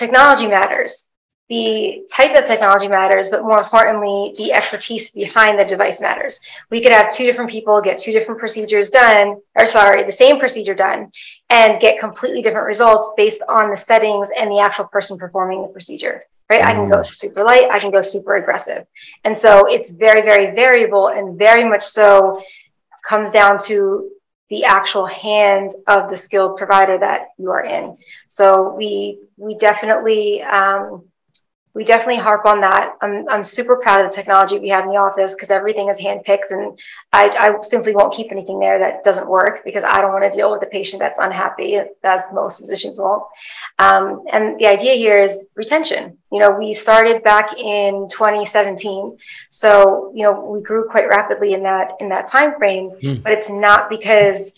technology 0.00 0.46
matters. 0.46 1.12
The 1.50 2.04
type 2.16 2.36
of 2.38 2.44
technology 2.44 2.86
matters, 2.86 3.28
but 3.28 3.42
more 3.42 3.58
importantly, 3.58 4.32
the 4.38 4.52
expertise 4.52 5.10
behind 5.10 5.58
the 5.58 5.64
device 5.64 6.00
matters. 6.00 6.38
We 6.70 6.80
could 6.80 6.92
have 6.92 7.12
two 7.12 7.24
different 7.24 7.50
people 7.50 7.80
get 7.80 7.98
two 7.98 8.12
different 8.12 8.40
procedures 8.40 8.88
done, 8.88 9.40
or 9.56 9.66
sorry, 9.66 10.04
the 10.04 10.12
same 10.12 10.38
procedure 10.38 10.76
done, 10.76 11.10
and 11.50 11.80
get 11.80 11.98
completely 11.98 12.40
different 12.40 12.66
results 12.66 13.10
based 13.16 13.42
on 13.48 13.70
the 13.70 13.76
settings 13.76 14.28
and 14.38 14.50
the 14.50 14.60
actual 14.60 14.86
person 14.86 15.18
performing 15.18 15.62
the 15.62 15.68
procedure. 15.68 16.22
Right? 16.48 16.62
I 16.62 16.72
can 16.72 16.88
go 16.88 16.98
mm. 16.98 17.06
super 17.06 17.42
light, 17.44 17.68
I 17.70 17.78
can 17.78 17.90
go 17.90 18.00
super 18.00 18.36
aggressive. 18.36 18.86
And 19.24 19.36
so 19.36 19.66
it's 19.66 19.90
very, 19.90 20.22
very 20.22 20.54
variable 20.54 21.08
and 21.08 21.38
very 21.38 21.68
much 21.68 21.84
so 21.84 22.42
comes 23.08 23.32
down 23.32 23.58
to 23.66 24.10
the 24.50 24.64
actual 24.64 25.06
hand 25.06 25.70
of 25.86 26.10
the 26.10 26.16
skilled 26.16 26.56
provider 26.58 26.98
that 26.98 27.28
you 27.38 27.50
are 27.50 27.64
in. 27.64 27.94
So 28.28 28.74
we 28.74 29.20
we 29.36 29.56
definitely 29.56 30.42
um, 30.42 31.04
we 31.72 31.84
definitely 31.84 32.16
harp 32.16 32.46
on 32.46 32.60
that. 32.62 32.96
I'm, 33.00 33.28
I'm 33.28 33.44
super 33.44 33.76
proud 33.76 34.00
of 34.00 34.10
the 34.10 34.14
technology 34.14 34.58
we 34.58 34.68
have 34.70 34.84
in 34.84 34.90
the 34.90 34.96
office 34.96 35.34
because 35.34 35.50
everything 35.50 35.88
is 35.88 35.98
handpicked 35.98 36.50
and 36.50 36.76
I, 37.12 37.28
I 37.28 37.62
simply 37.62 37.94
won't 37.94 38.12
keep 38.12 38.32
anything 38.32 38.58
there 38.58 38.78
that 38.80 39.04
doesn't 39.04 39.28
work 39.28 39.64
because 39.64 39.84
I 39.84 40.00
don't 40.00 40.12
want 40.12 40.30
to 40.30 40.36
deal 40.36 40.50
with 40.50 40.62
a 40.64 40.66
patient 40.66 40.98
that's 40.98 41.20
unhappy, 41.20 41.78
as 42.02 42.22
most 42.32 42.58
physicians 42.58 42.98
won't. 42.98 43.22
Um, 43.78 44.24
and 44.32 44.58
the 44.58 44.66
idea 44.66 44.94
here 44.94 45.22
is 45.22 45.44
retention. 45.54 46.18
You 46.32 46.40
know, 46.40 46.50
we 46.50 46.74
started 46.74 47.22
back 47.22 47.56
in 47.56 48.08
2017, 48.10 49.16
so 49.48 50.12
you 50.14 50.26
know 50.26 50.50
we 50.52 50.62
grew 50.62 50.88
quite 50.88 51.08
rapidly 51.08 51.54
in 51.54 51.62
that 51.62 51.92
in 52.00 52.08
that 52.08 52.26
time 52.26 52.56
frame. 52.58 52.90
Mm. 53.02 53.22
But 53.22 53.32
it's 53.32 53.50
not 53.50 53.88
because 53.88 54.54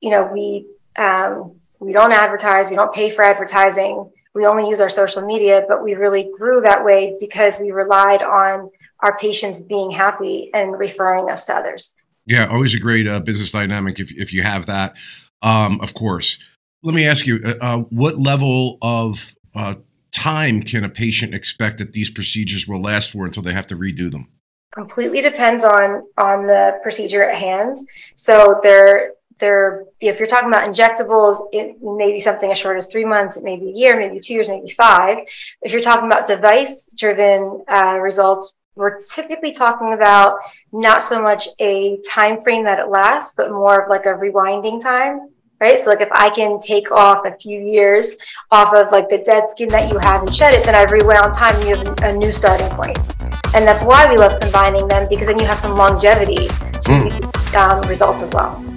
you 0.00 0.10
know 0.10 0.28
we 0.32 0.66
um, 0.96 1.60
we 1.78 1.92
don't 1.92 2.12
advertise, 2.12 2.70
we 2.70 2.76
don't 2.76 2.92
pay 2.92 3.10
for 3.10 3.22
advertising 3.22 4.10
we 4.34 4.46
only 4.46 4.68
use 4.68 4.80
our 4.80 4.88
social 4.88 5.22
media, 5.22 5.64
but 5.68 5.82
we 5.82 5.94
really 5.94 6.30
grew 6.38 6.60
that 6.60 6.84
way 6.84 7.16
because 7.18 7.58
we 7.58 7.72
relied 7.72 8.22
on 8.22 8.70
our 9.00 9.18
patients 9.18 9.60
being 9.60 9.90
happy 9.90 10.50
and 10.54 10.78
referring 10.78 11.30
us 11.30 11.46
to 11.46 11.54
others. 11.54 11.94
Yeah, 12.26 12.46
always 12.46 12.74
a 12.74 12.78
great 12.78 13.08
uh, 13.08 13.20
business 13.20 13.50
dynamic 13.50 13.98
if, 13.98 14.12
if 14.12 14.32
you 14.32 14.42
have 14.42 14.66
that, 14.66 14.96
um, 15.42 15.80
of 15.80 15.94
course. 15.94 16.38
Let 16.82 16.94
me 16.94 17.06
ask 17.06 17.26
you 17.26 17.40
uh, 17.44 17.54
uh, 17.60 17.78
what 17.90 18.18
level 18.18 18.78
of 18.82 19.34
uh, 19.54 19.74
time 20.12 20.62
can 20.62 20.84
a 20.84 20.88
patient 20.88 21.34
expect 21.34 21.78
that 21.78 21.92
these 21.92 22.10
procedures 22.10 22.68
will 22.68 22.80
last 22.80 23.10
for 23.10 23.24
until 23.24 23.42
they 23.42 23.52
have 23.52 23.66
to 23.66 23.76
redo 23.76 24.10
them? 24.10 24.28
Completely 24.72 25.20
depends 25.20 25.64
on 25.64 26.04
on 26.16 26.46
the 26.46 26.78
procedure 26.82 27.24
at 27.24 27.36
hand. 27.36 27.76
So 28.14 28.60
there 28.62 29.14
they're 29.40 29.84
if 30.00 30.18
you're 30.18 30.28
talking 30.28 30.48
about 30.48 30.68
injectables 30.68 31.38
it 31.52 31.82
may 31.82 32.12
be 32.12 32.20
something 32.20 32.50
as 32.50 32.58
short 32.58 32.76
as 32.76 32.86
three 32.86 33.04
months 33.04 33.36
it 33.36 33.44
may 33.44 33.56
be 33.56 33.70
a 33.70 33.72
year 33.72 33.98
maybe 33.98 34.20
two 34.20 34.34
years 34.34 34.48
maybe 34.48 34.70
five 34.70 35.18
if 35.62 35.72
you're 35.72 35.82
talking 35.82 36.06
about 36.06 36.26
device 36.26 36.88
driven 36.96 37.64
uh, 37.68 37.98
results 38.00 38.54
we're 38.76 39.00
typically 39.00 39.52
talking 39.52 39.94
about 39.94 40.38
not 40.72 41.02
so 41.02 41.20
much 41.20 41.48
a 41.58 42.00
time 42.08 42.40
frame 42.42 42.64
that 42.64 42.78
it 42.78 42.88
lasts 42.88 43.34
but 43.36 43.50
more 43.50 43.82
of 43.82 43.90
like 43.90 44.06
a 44.06 44.10
rewinding 44.10 44.80
time 44.80 45.28
right 45.60 45.78
so 45.78 45.90
like 45.90 46.00
if 46.00 46.12
i 46.12 46.30
can 46.30 46.58
take 46.60 46.90
off 46.92 47.26
a 47.26 47.36
few 47.38 47.60
years 47.60 48.16
off 48.50 48.74
of 48.74 48.92
like 48.92 49.08
the 49.08 49.18
dead 49.18 49.48
skin 49.50 49.68
that 49.68 49.90
you 49.90 49.98
have 49.98 50.22
and 50.22 50.34
shed 50.34 50.54
it 50.54 50.64
then 50.64 50.74
i've 50.74 50.92
rewound 50.92 51.34
time 51.34 51.54
and 51.56 51.68
you 51.68 51.74
have 51.74 51.98
a 52.02 52.16
new 52.16 52.32
starting 52.32 52.68
point. 52.68 52.96
point 52.96 53.54
and 53.54 53.66
that's 53.66 53.82
why 53.82 54.08
we 54.10 54.16
love 54.16 54.38
combining 54.40 54.86
them 54.88 55.06
because 55.08 55.26
then 55.26 55.38
you 55.38 55.46
have 55.46 55.58
some 55.58 55.76
longevity 55.76 56.46
to 56.46 56.92
mm. 56.92 57.20
these 57.20 57.54
um, 57.54 57.80
results 57.88 58.22
as 58.22 58.32
well 58.32 58.69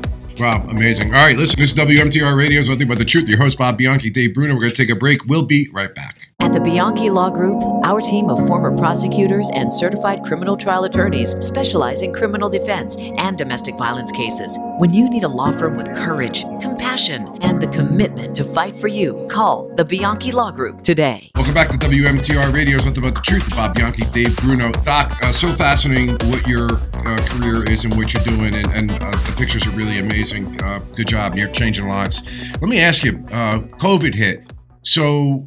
Wow, 0.43 0.65
amazing. 0.67 1.15
All 1.15 1.25
right, 1.25 1.37
listen, 1.37 1.57
this 1.57 1.71
is 1.71 1.79
WMTR 1.79 2.37
Radio, 2.37 2.59
Nothing 2.59 2.89
But 2.89 2.97
the 2.97 3.05
Truth. 3.05 3.29
Your 3.29 3.37
host, 3.37 3.57
Bob 3.57 3.77
Bianchi, 3.77 4.09
Dave 4.09 4.33
Bruno. 4.33 4.55
We're 4.55 4.59
going 4.59 4.73
to 4.73 4.75
take 4.75 4.89
a 4.89 4.95
break. 4.95 5.23
We'll 5.23 5.45
be 5.45 5.69
right 5.71 5.95
back. 5.95 6.22
At 6.43 6.51
the 6.51 6.59
Bianchi 6.59 7.09
Law 7.09 7.29
Group, 7.29 7.63
our 7.85 8.01
team 8.01 8.29
of 8.29 8.37
former 8.47 8.75
prosecutors 8.75 9.49
and 9.53 9.71
certified 9.71 10.25
criminal 10.25 10.57
trial 10.57 10.83
attorneys 10.83 11.37
specialize 11.39 12.01
in 12.01 12.11
criminal 12.11 12.49
defense 12.49 12.97
and 12.97 13.37
domestic 13.37 13.77
violence 13.77 14.11
cases. 14.11 14.59
When 14.77 14.93
you 14.93 15.09
need 15.09 15.23
a 15.23 15.27
law 15.29 15.53
firm 15.53 15.77
with 15.77 15.95
courage, 15.95 16.43
compassion, 16.61 17.33
and 17.43 17.61
the 17.61 17.67
commitment 17.67 18.35
to 18.35 18.43
fight 18.43 18.75
for 18.75 18.89
you, 18.89 19.25
call 19.31 19.73
the 19.77 19.85
Bianchi 19.85 20.33
Law 20.33 20.51
Group 20.51 20.83
today. 20.83 21.31
Welcome 21.33 21.53
back 21.53 21.69
to 21.69 21.77
WMTR 21.77 22.53
Radio, 22.53 22.75
Nothing 22.75 23.03
But 23.03 23.15
the 23.15 23.21
Truth. 23.21 23.49
Bob 23.51 23.75
Bianchi, 23.75 24.03
Dave 24.11 24.35
Bruno. 24.35 24.69
Doc, 24.83 25.17
uh, 25.23 25.31
so 25.31 25.49
fascinating 25.53 26.09
what 26.29 26.45
your 26.45 26.73
uh, 26.73 27.17
career 27.29 27.63
is 27.71 27.85
and 27.85 27.95
what 27.95 28.13
you're 28.13 28.23
doing, 28.23 28.53
and, 28.53 28.69
and 28.73 28.91
uh, 28.91 29.11
the 29.11 29.33
pictures 29.37 29.65
are 29.65 29.71
really 29.77 29.99
amazing. 29.99 30.61
Uh, 30.61 30.79
good 30.93 31.07
job. 31.07 31.37
You're 31.37 31.51
changing 31.51 31.87
lives. 31.87 32.21
Let 32.59 32.69
me 32.69 32.81
ask 32.81 33.05
you 33.05 33.25
uh, 33.31 33.59
COVID 33.79 34.13
hit. 34.13 34.51
So, 34.81 35.45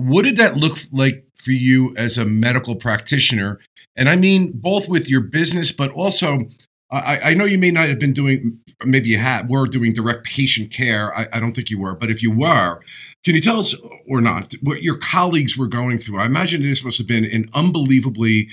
what 0.00 0.24
did 0.24 0.36
that 0.36 0.56
look 0.56 0.78
like 0.92 1.24
for 1.34 1.52
you 1.52 1.94
as 1.96 2.18
a 2.18 2.24
medical 2.24 2.76
practitioner? 2.76 3.60
And 3.96 4.08
I 4.08 4.16
mean, 4.16 4.52
both 4.54 4.88
with 4.88 5.08
your 5.08 5.20
business, 5.20 5.72
but 5.72 5.90
also, 5.92 6.48
I, 6.90 7.20
I 7.24 7.34
know 7.34 7.44
you 7.44 7.58
may 7.58 7.70
not 7.70 7.88
have 7.88 7.98
been 7.98 8.12
doing, 8.12 8.58
maybe 8.84 9.10
you 9.10 9.18
had, 9.18 9.48
were 9.48 9.66
doing 9.66 9.92
direct 9.92 10.24
patient 10.24 10.72
care. 10.72 11.16
I, 11.16 11.28
I 11.32 11.40
don't 11.40 11.52
think 11.52 11.70
you 11.70 11.78
were, 11.78 11.94
but 11.94 12.10
if 12.10 12.22
you 12.22 12.30
were, 12.30 12.80
can 13.24 13.34
you 13.34 13.40
tell 13.40 13.58
us 13.58 13.74
or 14.08 14.20
not 14.20 14.54
what 14.62 14.82
your 14.82 14.96
colleagues 14.96 15.56
were 15.56 15.66
going 15.66 15.98
through? 15.98 16.18
I 16.18 16.26
imagine 16.26 16.62
this 16.62 16.84
must 16.84 16.98
have 16.98 17.06
been 17.06 17.24
an 17.24 17.46
unbelievably 17.52 18.48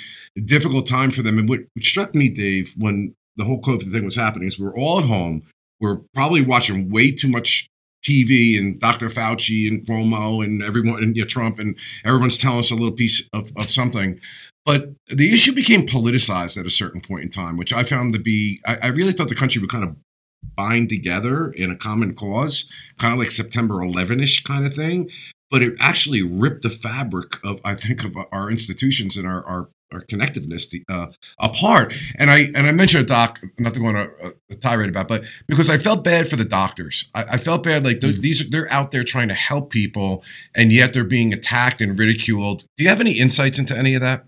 difficult 0.46 0.88
time 0.88 1.12
for 1.12 1.22
them. 1.22 1.39
And 1.39 1.48
what, 1.48 1.62
what 1.74 1.86
struck 1.86 2.13
me, 2.13 2.30
Dave, 2.30 2.74
when 2.77 3.16
the 3.38 3.46
whole 3.46 3.62
COVID 3.62 3.92
thing 3.92 4.06
was 4.06 4.16
happening 4.16 4.48
is 4.48 4.60
we 4.60 4.66
we're 4.66 4.75
all 4.75 5.00
at 5.00 5.06
home. 5.06 5.44
We're 5.80 6.01
probably 6.13 6.42
watching 6.42 6.89
way 6.89 7.12
too 7.12 7.30
much 7.30 7.70
TV 8.08 8.58
and 8.58 8.80
Dr. 8.80 9.08
Fauci 9.08 9.68
and 9.68 9.86
Cuomo 9.86 10.44
and 10.44 10.64
everyone 10.64 11.04
and 11.04 11.16
you 11.16 11.24
know, 11.24 11.28
Trump 11.28 11.60
and 11.60 11.78
everyone's 12.06 12.38
telling 12.38 12.60
us 12.60 12.72
a 12.72 12.76
little 12.76 12.92
piece 12.92 13.28
of, 13.34 13.52
of 13.58 13.70
something. 13.70 14.20
But 14.66 14.92
the 15.08 15.34
issue 15.34 15.54
became 15.54 15.86
politicized 15.86 16.58
at 16.60 16.66
a 16.66 16.70
certain 16.70 17.02
point 17.02 17.24
in 17.24 17.30
time, 17.30 17.58
which 17.58 17.74
I 17.74 17.84
found 17.84 18.14
to 18.14 18.20
be, 18.20 18.60
I, 18.66 18.78
I 18.84 18.88
really 18.88 19.14
thought 19.14 19.30
the 19.30 19.36
country 19.36 19.62
would 19.62 19.70
kind 19.70 19.84
of 19.84 19.96
bind 20.56 20.90
together 20.90 21.52
in 21.52 21.72
a 21.72 21.76
common 21.76 22.14
cause, 22.14 22.66
kind 22.98 23.14
of 23.14 23.20
like 23.20 23.32
September 23.32 23.82
11 23.82 24.20
ish 24.20 24.44
kind 24.44 24.66
of 24.66 24.74
thing. 24.74 25.10
But 25.50 25.63
it 25.63 25.75
actually 25.80 26.24
ripped 26.24 26.63
the 26.63 26.70
fabric 26.70 27.44
of, 27.44 27.62
I 27.63 27.75
think, 27.75 28.04
of 28.04 28.18
our 28.32 28.50
institutions 28.51 29.16
and 29.16 29.27
our, 29.27 29.44
our 29.46 29.70
our 29.92 30.01
connectiveness 30.01 30.74
uh, 30.89 31.08
apart. 31.39 31.96
And 32.18 32.30
I 32.30 32.50
and 32.56 32.68
I 32.68 32.72
mentioned 32.72 33.06
a 33.06 33.08
doc, 33.08 33.39
not 33.58 33.74
to 33.74 33.80
go 33.80 33.88
on 33.88 33.96
a, 33.96 34.08
a, 34.50 34.56
tirade 34.56 34.89
about, 34.89 35.08
but 35.08 35.24
because 35.48 35.70
I 35.70 35.77
felt 35.77 36.04
bad 36.04 36.27
for 36.27 36.36
the 36.36 36.46
doctors. 36.46 37.06
I, 37.16 37.24
I 37.24 37.38
felt 37.38 37.63
bad 37.63 37.86
like 37.86 38.00
mm. 38.00 38.20
these 38.20 38.50
they're 38.50 38.72
out 38.72 38.92
there 38.92 39.04
trying 39.04 39.30
to 39.30 39.34
help 39.34 39.70
people, 39.70 40.24
and 40.56 40.72
yet 40.72 40.94
they're 40.94 41.04
being 41.04 41.34
attacked 41.34 41.82
and 41.82 41.98
ridiculed. 41.98 42.66
Do 42.75 42.84
you 42.84 42.89
have 42.89 43.01
any 43.01 43.13
insights 43.13 43.60
into 43.60 43.77
any 43.77 43.96
of 43.96 44.01
that? 44.01 44.25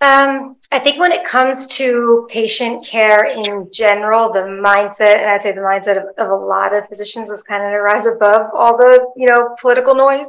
Um, 0.00 0.55
I 0.76 0.78
think 0.78 1.00
when 1.00 1.10
it 1.10 1.24
comes 1.24 1.66
to 1.68 2.28
patient 2.30 2.84
care 2.84 3.24
in 3.24 3.70
general, 3.72 4.30
the 4.30 4.40
mindset, 4.40 5.16
and 5.16 5.30
I'd 5.30 5.42
say 5.42 5.52
the 5.52 5.62
mindset 5.62 5.96
of, 5.96 6.14
of 6.18 6.28
a 6.28 6.44
lot 6.44 6.74
of 6.74 6.86
physicians 6.86 7.30
is 7.30 7.42
kind 7.42 7.64
of 7.64 7.70
to 7.70 7.78
rise 7.78 8.04
above 8.04 8.50
all 8.52 8.76
the, 8.76 9.10
you 9.16 9.26
know, 9.26 9.56
political 9.58 9.94
noise. 9.94 10.26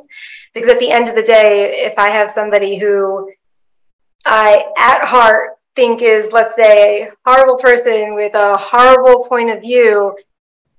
Because 0.54 0.70
at 0.70 0.80
the 0.80 0.90
end 0.90 1.10
of 1.10 1.16
the 1.16 1.22
day, 1.22 1.86
if 1.86 2.00
I 2.00 2.12
have 2.12 2.32
somebody 2.32 2.80
who 2.80 3.30
I, 4.26 4.68
at 4.78 5.04
heart, 5.04 5.58
think 5.76 6.02
is, 6.02 6.32
let's 6.32 6.56
say, 6.56 7.02
a 7.02 7.12
horrible 7.26 7.58
person 7.58 8.16
with 8.16 8.34
a 8.34 8.56
horrible 8.58 9.26
point 9.28 9.50
of 9.50 9.60
view, 9.60 10.16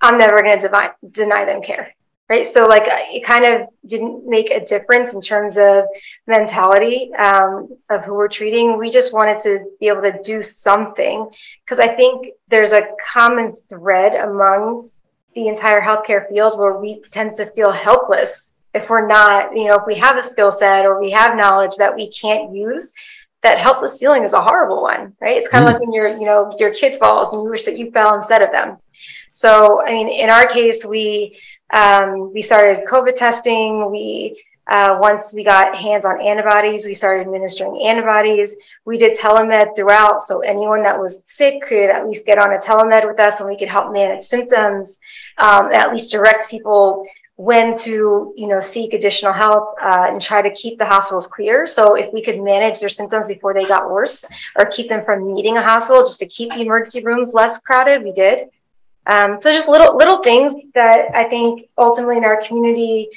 I'm 0.01 0.17
never 0.17 0.41
going 0.41 0.61
to 0.61 0.95
deny 1.11 1.45
them 1.45 1.61
care. 1.61 1.95
Right. 2.29 2.47
So, 2.47 2.67
like, 2.67 2.83
uh, 2.83 2.99
it 3.11 3.25
kind 3.25 3.47
of 3.47 3.69
didn't 3.87 4.27
make 4.27 4.51
a 4.51 4.63
difference 4.63 5.15
in 5.15 5.23
terms 5.23 5.57
of 5.57 5.85
mentality 6.27 7.11
um, 7.15 7.75
of 7.89 8.05
who 8.05 8.13
we're 8.13 8.29
treating. 8.29 8.77
We 8.77 8.91
just 8.91 9.15
wanted 9.15 9.39
to 9.41 9.65
be 9.81 9.89
able 9.89 10.03
to 10.03 10.21
do 10.23 10.43
something 10.43 11.31
because 11.65 11.81
I 11.81 11.89
think 11.89 12.29
there's 12.49 12.73
a 12.73 12.89
common 13.13 13.57
thread 13.71 14.15
among 14.15 14.91
the 15.35 15.49
entire 15.49 15.81
healthcare 15.81 16.29
field 16.29 16.59
where 16.59 16.77
we 16.77 17.01
tend 17.11 17.35
to 17.37 17.51
feel 17.53 17.73
helpless 17.73 18.57
if 18.75 18.91
we're 18.91 19.07
not, 19.07 19.57
you 19.57 19.65
know, 19.65 19.77
if 19.77 19.87
we 19.87 19.95
have 19.95 20.19
a 20.19 20.23
skill 20.23 20.51
set 20.51 20.85
or 20.85 21.01
we 21.01 21.11
have 21.11 21.35
knowledge 21.35 21.77
that 21.79 21.95
we 21.95 22.11
can't 22.11 22.55
use 22.55 22.93
that 23.43 23.59
helpless 23.59 23.99
feeling 23.99 24.25
is 24.25 24.33
a 24.33 24.41
horrible 24.41 24.83
one, 24.83 25.15
right? 25.21 25.37
It's 25.37 25.49
kind 25.49 25.65
of 25.65 25.71
mm. 25.71 25.73
like 25.75 25.81
when 25.81 25.93
your, 25.93 26.09
you 26.09 26.27
know, 26.27 26.55
your 26.59 26.75
kid 26.75 26.99
falls 26.99 27.33
and 27.33 27.43
you 27.43 27.49
wish 27.49 27.65
that 27.65 27.79
you 27.79 27.91
fell 27.91 28.15
instead 28.15 28.43
of 28.43 28.51
them. 28.51 28.79
So, 29.33 29.83
I 29.87 29.93
mean, 29.93 30.09
in 30.09 30.31
our 30.31 30.47
case, 30.47 30.85
we 30.85 31.39
um, 31.73 32.33
we 32.33 32.43
started 32.43 32.87
COVID 32.87 33.15
testing. 33.15 33.91
We 33.91 34.43
uh, 34.69 34.99
once 35.01 35.33
we 35.33 35.43
got 35.43 35.75
hands 35.75 36.05
on 36.05 36.21
antibodies, 36.21 36.85
we 36.85 36.95
started 36.95 37.23
administering 37.23 37.87
antibodies. 37.89 38.55
We 38.85 38.99
did 38.99 39.17
telemed 39.17 39.75
throughout, 39.75 40.21
so 40.21 40.41
anyone 40.41 40.83
that 40.83 40.99
was 40.99 41.23
sick 41.25 41.63
could 41.63 41.89
at 41.89 42.07
least 42.07 42.27
get 42.27 42.39
on 42.39 42.53
a 42.53 42.59
telemed 42.59 43.07
with 43.07 43.19
us, 43.19 43.41
and 43.41 43.49
we 43.49 43.57
could 43.57 43.69
help 43.69 43.93
manage 43.93 44.25
symptoms, 44.25 44.99
um, 45.39 45.73
at 45.73 45.91
least 45.91 46.13
direct 46.13 46.51
people 46.51 47.07
when 47.39 47.73
to 47.73 48.35
you 48.37 48.49
know 48.49 48.61
seek 48.61 48.93
additional 48.93 49.33
help 49.33 49.77
uh, 49.81 50.09
and 50.09 50.21
try 50.21 50.43
to 50.43 50.53
keep 50.55 50.77
the 50.77 50.85
hospitals 50.85 51.29
clear 51.29 51.69
so 51.69 51.95
if 51.95 52.13
we 52.13 52.21
could 52.21 52.41
manage 52.41 52.81
their 52.81 52.89
symptoms 52.89 53.29
before 53.29 53.55
they 53.55 53.65
got 53.65 53.89
worse 53.89 54.25
or 54.57 54.67
keep 54.67 54.89
them 54.89 55.05
from 55.05 55.33
needing 55.33 55.57
a 55.57 55.63
hospital 55.63 56.03
just 56.03 56.19
to 56.19 56.27
keep 56.27 56.53
the 56.53 56.61
emergency 56.61 57.01
rooms 57.01 57.33
less 57.33 57.59
crowded 57.59 58.03
we 58.03 58.11
did 58.11 58.49
um, 59.09 59.41
so 59.41 59.50
just 59.50 59.69
little 59.69 59.97
little 59.97 60.23
things 60.23 60.55
that 60.75 61.07
i 61.15 61.25
think 61.25 61.69
ultimately 61.79 62.17
in 62.17 62.25
our 62.25 62.41
community 62.41 63.09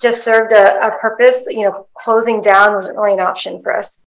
just 0.00 0.24
served 0.24 0.52
a, 0.52 0.86
a 0.86 0.98
purpose 0.98 1.46
you 1.48 1.62
know 1.62 1.86
closing 1.94 2.40
down 2.40 2.74
wasn't 2.74 2.96
really 2.96 3.14
an 3.14 3.20
option 3.20 3.62
for 3.62 3.76
us. 3.76 4.02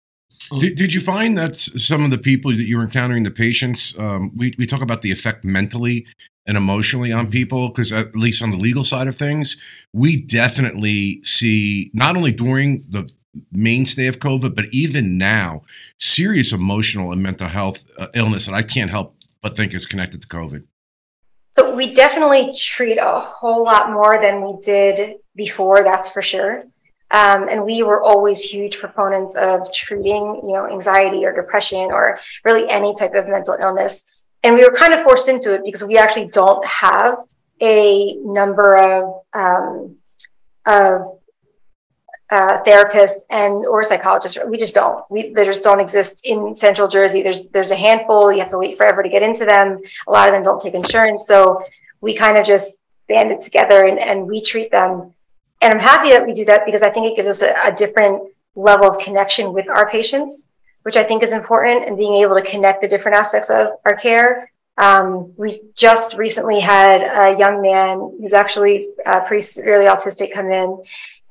Did, 0.59 0.77
did 0.77 0.95
you 0.95 1.01
find 1.01 1.37
that 1.39 1.57
some 1.57 2.05
of 2.05 2.11
the 2.11 2.19
people 2.19 2.53
that 2.53 2.63
you 2.63 2.77
were 2.77 2.85
encountering, 2.85 3.25
the 3.25 3.33
patients, 3.33 3.99
um, 3.99 4.31
we, 4.37 4.55
we 4.59 4.67
talk 4.67 4.81
about 4.81 5.03
the 5.03 5.11
effect 5.11 5.45
mentally 5.45 6.07
and 6.47 6.57
emotionally 6.57 7.13
on 7.13 7.29
people 7.29 7.69
because 7.69 7.93
at 7.93 8.15
least 8.15 8.43
on 8.43 8.51
the 8.51 8.57
legal 8.57 8.85
side 8.85 9.09
of 9.09 9.17
things 9.17 9.57
we 9.93 10.21
definitely 10.21 11.21
see 11.25 11.91
not 11.93 12.17
only 12.17 12.31
during 12.31 12.85
the 12.89 13.11
mainstay 13.53 14.07
of 14.07 14.19
covid 14.19 14.55
but 14.55 14.65
even 14.71 15.19
now 15.19 15.63
serious 15.99 16.53
emotional 16.53 17.13
and 17.13 17.23
mental 17.23 17.49
health 17.49 17.85
uh, 17.99 18.07
illness 18.15 18.47
that 18.47 18.55
i 18.55 18.63
can't 18.63 18.91
help 18.91 19.17
but 19.43 19.57
think 19.57 19.75
is 19.75 19.87
connected 19.87 20.23
to 20.23 20.29
covid 20.29 20.65
so 21.57 21.75
we 21.75 21.95
definitely 21.95 22.55
treat 22.55 22.99
a 22.99 23.19
whole 23.19 23.65
lot 23.65 23.91
more 23.91 24.19
than 24.21 24.43
we 24.45 24.53
did 24.63 25.17
before 25.35 25.83
that's 25.83 26.11
for 26.11 26.23
sure 26.23 26.61
Um, 27.11 27.49
and 27.49 27.65
we 27.65 27.83
were 27.85 28.03
always 28.03 28.41
huge 28.41 28.75
proponents 28.85 29.37
of 29.37 29.73
treating, 29.73 30.25
you 30.47 30.53
know, 30.55 30.67
anxiety 30.77 31.25
or 31.25 31.33
depression 31.33 31.85
or 31.97 32.19
really 32.45 32.69
any 32.69 32.95
type 33.01 33.15
of 33.15 33.29
mental 33.29 33.57
illness. 33.63 34.03
And 34.43 34.57
we 34.57 34.63
were 34.67 34.77
kind 34.83 34.93
of 34.95 35.05
forced 35.05 35.29
into 35.29 35.55
it 35.55 35.63
because 35.65 35.85
we 35.85 35.97
actually 35.99 36.29
don't 36.41 36.65
have 36.67 37.19
a 37.63 38.15
number 38.41 38.77
of 38.77 39.03
um, 39.33 39.97
of 40.67 41.19
uh, 42.31 42.63
therapists 42.65 43.21
and 43.31 43.65
or 43.67 43.83
psychologists. 43.83 44.39
We 44.47 44.59
just 44.59 44.75
don't. 44.75 45.05
We 45.11 45.33
they 45.33 45.45
just 45.45 45.63
don't 45.63 45.81
exist 45.81 46.25
in 46.25 46.57
Central 46.57 46.89
Jersey. 46.89 47.23
There's 47.23 47.49
there's 47.51 47.71
a 47.71 47.77
handful. 47.77 48.33
You 48.33 48.41
have 48.41 48.51
to 48.51 48.59
wait 48.59 48.77
forever 48.77 49.03
to 49.03 49.09
get 49.09 49.23
into 49.23 49.45
them. 49.45 49.81
A 50.09 50.11
lot 50.11 50.29
of 50.29 50.35
them 50.35 50.43
don't 50.43 50.61
take 50.61 50.75
insurance, 50.75 51.27
so 51.27 51.63
we 52.01 52.17
kind 52.17 52.37
of 52.37 52.45
just 52.45 52.77
band 53.09 53.31
it 53.31 53.41
together 53.41 53.87
and, 53.87 53.99
and 53.99 54.27
we 54.27 54.43
treat 54.43 54.71
them. 54.71 55.13
And 55.63 55.73
I'm 55.73 55.81
happy 55.81 56.11
that 56.11 56.27
we 56.27 56.33
do 56.33 56.45
that 56.47 56.67
because 56.67 56.83
I 56.83 56.91
think 56.91 57.07
it 57.07 57.17
gives 57.17 57.29
us 57.29 57.43
a, 57.43 57.55
a 57.65 57.73
different 57.73 58.23
level 58.57 58.91
of 58.91 58.99
connection 58.99 59.53
with 59.53 59.69
our 59.69 59.89
patients, 59.89 60.49
which 60.83 60.97
I 60.97 61.05
think 61.05 61.23
is 61.23 61.33
important, 61.33 61.85
and 61.85 61.97
being 61.97 62.15
able 62.15 62.35
to 62.35 62.43
connect 62.43 62.83
the 62.83 62.89
different 62.89 63.17
aspects 63.17 63.51
of 63.51 63.69
our 63.85 63.95
care. 63.95 64.51
Um, 64.79 65.33
we 65.37 65.63
just 65.75 66.17
recently 66.17 66.61
had 66.61 67.01
a 67.01 67.39
young 67.39 67.63
man 67.63 68.19
who's 68.21 68.35
actually 68.35 68.89
uh, 69.07 69.21
pretty 69.21 69.41
severely 69.43 69.87
autistic 69.87 70.33
come 70.33 70.51
in 70.51 70.83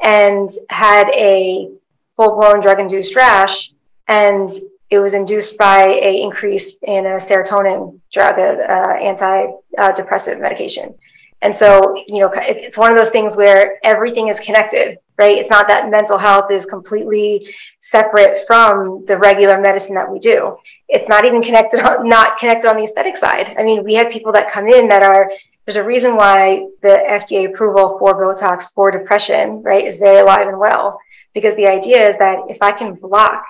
and 0.04 0.50
had 0.70 1.10
a 1.10 1.72
full 2.16 2.40
blown 2.40 2.62
drug 2.62 2.80
induced 2.80 3.16
rash. 3.16 3.72
And 4.08 4.50
it 4.90 5.00
was 5.00 5.14
induced 5.14 5.58
by 5.58 5.88
a 5.88 6.22
increase 6.22 6.78
in 6.84 7.06
a 7.06 7.18
serotonin 7.18 8.00
drug, 8.14 8.38
a, 8.38 8.72
uh, 8.72 8.98
antidepressant 8.98 10.40
medication. 10.40 10.94
And 11.42 11.56
so, 11.56 11.96
you 12.08 12.22
know, 12.22 12.32
it's 12.36 12.78
one 12.78 12.92
of 12.92 12.98
those 12.98 13.10
things 13.10 13.36
where 13.36 13.78
everything 13.84 14.30
is 14.30 14.40
connected, 14.40 14.98
right? 15.18 15.38
It's 15.38 15.50
not 15.50 15.68
that 15.68 15.90
mental 15.90 16.18
health 16.18 16.50
is 16.50 16.66
completely 16.66 17.54
separate 17.82 18.48
from 18.48 19.06
the 19.06 19.18
regular 19.18 19.60
medicine 19.60 19.96
that 19.96 20.10
we 20.10 20.18
do. 20.20 20.56
It's 20.88 21.08
not 21.08 21.26
even 21.26 21.42
connected, 21.44 21.82
not 22.04 22.38
connected 22.38 22.68
on 22.68 22.78
the 22.78 22.84
aesthetic 22.84 23.18
side. 23.18 23.56
I 23.60 23.64
mean, 23.64 23.84
we 23.84 23.94
have 23.96 24.10
people 24.10 24.32
that 24.32 24.50
come 24.50 24.68
in 24.68 24.88
that 24.88 25.04
are 25.04 25.30
there's 25.66 25.78
a 25.78 25.84
reason 25.84 26.16
why 26.16 26.68
the 26.82 27.04
FDA 27.08 27.50
approval 27.50 27.98
for 27.98 28.14
Botox 28.14 28.72
for 28.74 28.92
depression, 28.92 29.64
right, 29.64 29.86
is 29.86 29.98
very 29.98 30.20
alive 30.20 30.48
and 30.48 30.60
well. 30.60 31.00
Because 31.34 31.56
the 31.56 31.68
idea 31.68 32.08
is 32.08 32.18
that 32.18 32.40
if 32.50 32.60
I 32.62 32.72
can 32.72 32.94
block 32.94 33.46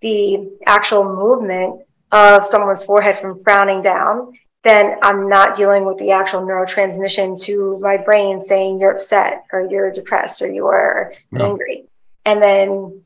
the 0.00 0.50
actual 0.66 1.04
movement 1.04 1.82
of 2.12 2.46
someone's 2.46 2.84
forehead 2.84 3.20
from 3.20 3.42
frowning 3.44 3.82
down, 3.82 4.32
then 4.62 4.96
I'm 5.02 5.28
not 5.28 5.54
dealing 5.54 5.84
with 5.84 5.96
the 5.98 6.10
actual 6.10 6.40
neurotransmission 6.40 7.40
to 7.42 7.78
my 7.80 7.96
brain 7.96 8.44
saying 8.44 8.78
you're 8.78 8.92
upset 8.92 9.44
or 9.52 9.66
you're 9.70 9.90
depressed 9.90 10.42
or 10.42 10.52
you 10.52 10.66
are 10.66 11.14
no. 11.30 11.52
angry. 11.52 11.84
And 12.26 12.42
then 12.42 13.02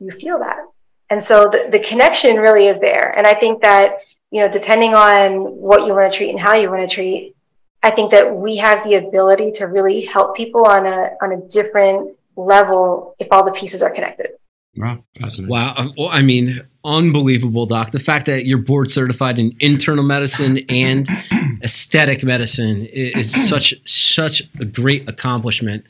you 0.00 0.10
feel 0.12 0.38
that. 0.38 0.64
And 1.10 1.22
so 1.22 1.48
the, 1.50 1.68
the 1.70 1.78
connection 1.78 2.36
really 2.36 2.66
is 2.68 2.78
there. 2.80 3.12
And 3.16 3.26
I 3.26 3.34
think 3.34 3.60
that, 3.62 3.98
you 4.30 4.40
know, 4.40 4.48
depending 4.48 4.94
on 4.94 5.56
what 5.56 5.86
you 5.86 5.92
want 5.94 6.10
to 6.10 6.16
treat 6.16 6.30
and 6.30 6.40
how 6.40 6.54
you 6.54 6.70
want 6.70 6.88
to 6.88 6.94
treat, 6.94 7.33
I 7.84 7.90
think 7.90 8.12
that 8.12 8.36
we 8.36 8.56
have 8.56 8.82
the 8.82 8.94
ability 8.94 9.52
to 9.56 9.66
really 9.66 10.00
help 10.00 10.34
people 10.34 10.66
on 10.66 10.86
a 10.86 11.10
on 11.20 11.32
a 11.32 11.36
different 11.48 12.16
level 12.34 13.14
if 13.18 13.28
all 13.30 13.44
the 13.44 13.52
pieces 13.52 13.82
are 13.82 13.90
connected. 13.90 14.28
Wow, 14.74 15.04
wow! 15.40 15.74
Uh, 15.76 15.88
well, 15.96 16.08
I 16.10 16.22
mean, 16.22 16.60
unbelievable, 16.82 17.66
doc. 17.66 17.90
The 17.90 17.98
fact 17.98 18.24
that 18.24 18.46
you're 18.46 18.58
board 18.58 18.90
certified 18.90 19.38
in 19.38 19.54
internal 19.60 20.02
medicine 20.02 20.60
and 20.70 21.06
aesthetic 21.62 22.24
medicine 22.24 22.86
is 22.86 23.30
such 23.48 23.74
such 23.86 24.42
a 24.58 24.64
great 24.64 25.06
accomplishment, 25.06 25.84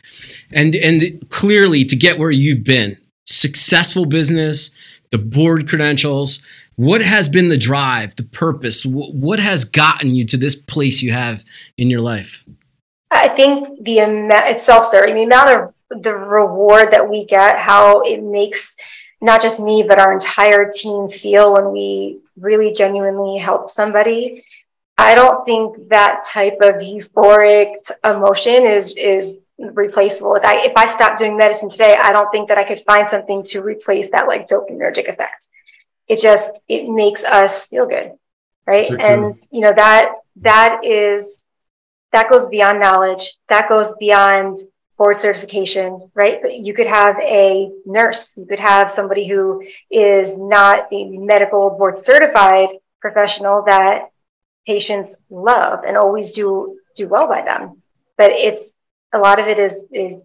and 0.50 0.74
and 0.74 1.26
clearly 1.30 1.84
to 1.84 1.94
get 1.94 2.18
where 2.18 2.32
you've 2.32 2.64
been, 2.64 2.98
successful 3.24 4.04
business, 4.04 4.72
the 5.12 5.18
board 5.18 5.68
credentials, 5.68 6.42
what 6.76 7.02
has 7.02 7.28
been 7.28 7.48
the 7.48 7.58
drive, 7.58 8.16
the 8.16 8.24
purpose? 8.24 8.84
What 8.84 9.38
has 9.38 9.64
gotten 9.64 10.14
you 10.14 10.24
to 10.26 10.36
this 10.36 10.54
place 10.54 11.02
you 11.02 11.12
have 11.12 11.44
in 11.76 11.90
your 11.90 12.00
life? 12.00 12.44
I 13.10 13.28
think 13.28 13.84
the 13.84 14.00
amount, 14.00 14.46
it's 14.46 14.64
self 14.64 14.86
serving, 14.86 15.14
the 15.14 15.22
amount 15.22 15.50
of 15.50 16.02
the 16.02 16.14
reward 16.14 16.92
that 16.92 17.08
we 17.08 17.24
get, 17.26 17.58
how 17.58 18.00
it 18.00 18.22
makes 18.22 18.76
not 19.20 19.40
just 19.40 19.60
me, 19.60 19.84
but 19.87 19.98
our 19.98 20.12
entire 20.12 20.70
team 20.70 21.08
feel 21.08 21.54
when 21.54 21.72
we 21.72 22.18
really 22.37 22.72
genuinely 22.72 23.38
help 23.38 23.70
somebody. 23.70 24.44
I 24.98 25.14
don't 25.14 25.44
think 25.44 25.88
that 25.88 26.24
type 26.26 26.58
of 26.60 26.74
euphoric 26.76 27.90
emotion 28.04 28.66
is, 28.66 28.94
is 28.96 29.38
replaceable. 29.58 30.32
Like 30.32 30.44
I, 30.44 30.64
if 30.66 30.72
I 30.76 30.87
stopped 30.87 31.18
doing 31.18 31.37
medicine 31.37 31.70
today, 31.70 31.96
I 32.00 32.12
don't 32.12 32.30
think 32.30 32.48
that 32.48 32.58
I 32.58 32.64
could 32.64 32.82
find 32.82 33.08
something 33.08 33.42
to 33.44 33.62
replace 33.62 34.10
that 34.10 34.26
like 34.26 34.48
dopaminergic 34.48 35.08
effect 35.08 35.48
it 36.08 36.20
just 36.20 36.60
it 36.68 36.88
makes 36.88 37.24
us 37.24 37.66
feel 37.66 37.86
good 37.86 38.12
right? 38.66 38.86
So 38.86 38.96
and 38.96 39.36
you 39.50 39.60
know 39.60 39.72
that 39.74 40.12
that 40.36 40.80
is 40.84 41.44
that 42.12 42.30
goes 42.30 42.46
beyond 42.46 42.80
knowledge. 42.80 43.34
That 43.48 43.68
goes 43.68 43.92
beyond 43.98 44.56
board 44.96 45.20
certification 45.20 46.10
right? 46.14 46.40
But 46.40 46.54
you 46.54 46.74
could 46.74 46.86
have 46.86 47.16
a 47.20 47.70
nurse. 47.86 48.36
You 48.36 48.46
could 48.46 48.60
have 48.60 48.90
somebody 48.90 49.26
who 49.26 49.64
is 49.90 50.38
not 50.38 50.86
a 50.92 51.04
medical 51.18 51.70
board 51.70 51.98
certified 51.98 52.68
professional 53.00 53.64
that 53.66 54.10
patients 54.66 55.16
love 55.30 55.80
and 55.86 55.96
always 55.96 56.30
do 56.30 56.78
do 56.96 57.08
well 57.08 57.26
by 57.26 57.42
them. 57.42 57.82
But 58.16 58.30
it's 58.30 58.78
a 59.12 59.18
lot 59.18 59.38
of 59.38 59.46
it 59.46 59.58
is 59.58 59.84
is 59.92 60.24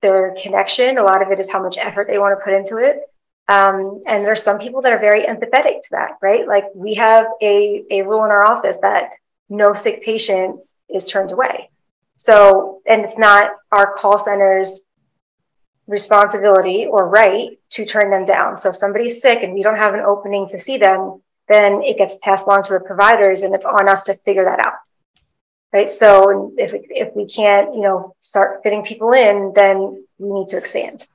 their 0.00 0.34
connection. 0.42 0.98
A 0.98 1.02
lot 1.02 1.22
of 1.22 1.30
it 1.30 1.38
is 1.38 1.50
how 1.50 1.62
much 1.62 1.78
effort 1.78 2.08
they 2.08 2.18
want 2.18 2.38
to 2.38 2.44
put 2.44 2.54
into 2.54 2.78
it 2.78 3.02
um, 3.48 4.02
and 4.06 4.24
there's 4.24 4.42
some 4.42 4.58
people 4.58 4.82
that 4.82 4.92
are 4.92 4.98
very 4.98 5.24
empathetic 5.24 5.82
to 5.82 5.88
that, 5.92 6.12
right? 6.22 6.46
Like 6.46 6.64
we 6.74 6.94
have 6.94 7.26
a, 7.40 7.84
a 7.90 8.02
rule 8.02 8.24
in 8.24 8.30
our 8.30 8.46
office 8.46 8.78
that 8.82 9.10
no 9.48 9.74
sick 9.74 10.02
patient 10.02 10.60
is 10.88 11.04
turned 11.04 11.32
away. 11.32 11.70
So, 12.16 12.80
and 12.86 13.02
it's 13.04 13.18
not 13.18 13.50
our 13.72 13.94
call 13.94 14.18
center's 14.18 14.80
responsibility 15.88 16.86
or 16.86 17.08
right 17.08 17.58
to 17.70 17.84
turn 17.84 18.10
them 18.10 18.24
down. 18.24 18.58
So 18.58 18.70
if 18.70 18.76
somebody's 18.76 19.20
sick 19.20 19.42
and 19.42 19.52
we 19.52 19.62
don't 19.62 19.76
have 19.76 19.94
an 19.94 20.00
opening 20.00 20.46
to 20.48 20.60
see 20.60 20.78
them, 20.78 21.20
then 21.48 21.82
it 21.82 21.98
gets 21.98 22.14
passed 22.16 22.46
along 22.46 22.62
to 22.64 22.74
the 22.74 22.80
providers 22.80 23.42
and 23.42 23.54
it's 23.54 23.66
on 23.66 23.88
us 23.88 24.04
to 24.04 24.14
figure 24.18 24.44
that 24.44 24.64
out. 24.64 24.74
Right. 25.72 25.90
So 25.90 26.52
if, 26.58 26.72
if 26.74 27.16
we 27.16 27.26
can't, 27.26 27.74
you 27.74 27.80
know, 27.80 28.14
start 28.20 28.62
fitting 28.62 28.84
people 28.84 29.12
in, 29.12 29.52
then 29.56 30.04
we 30.18 30.30
need 30.30 30.48
to 30.48 30.58
expand. 30.58 31.06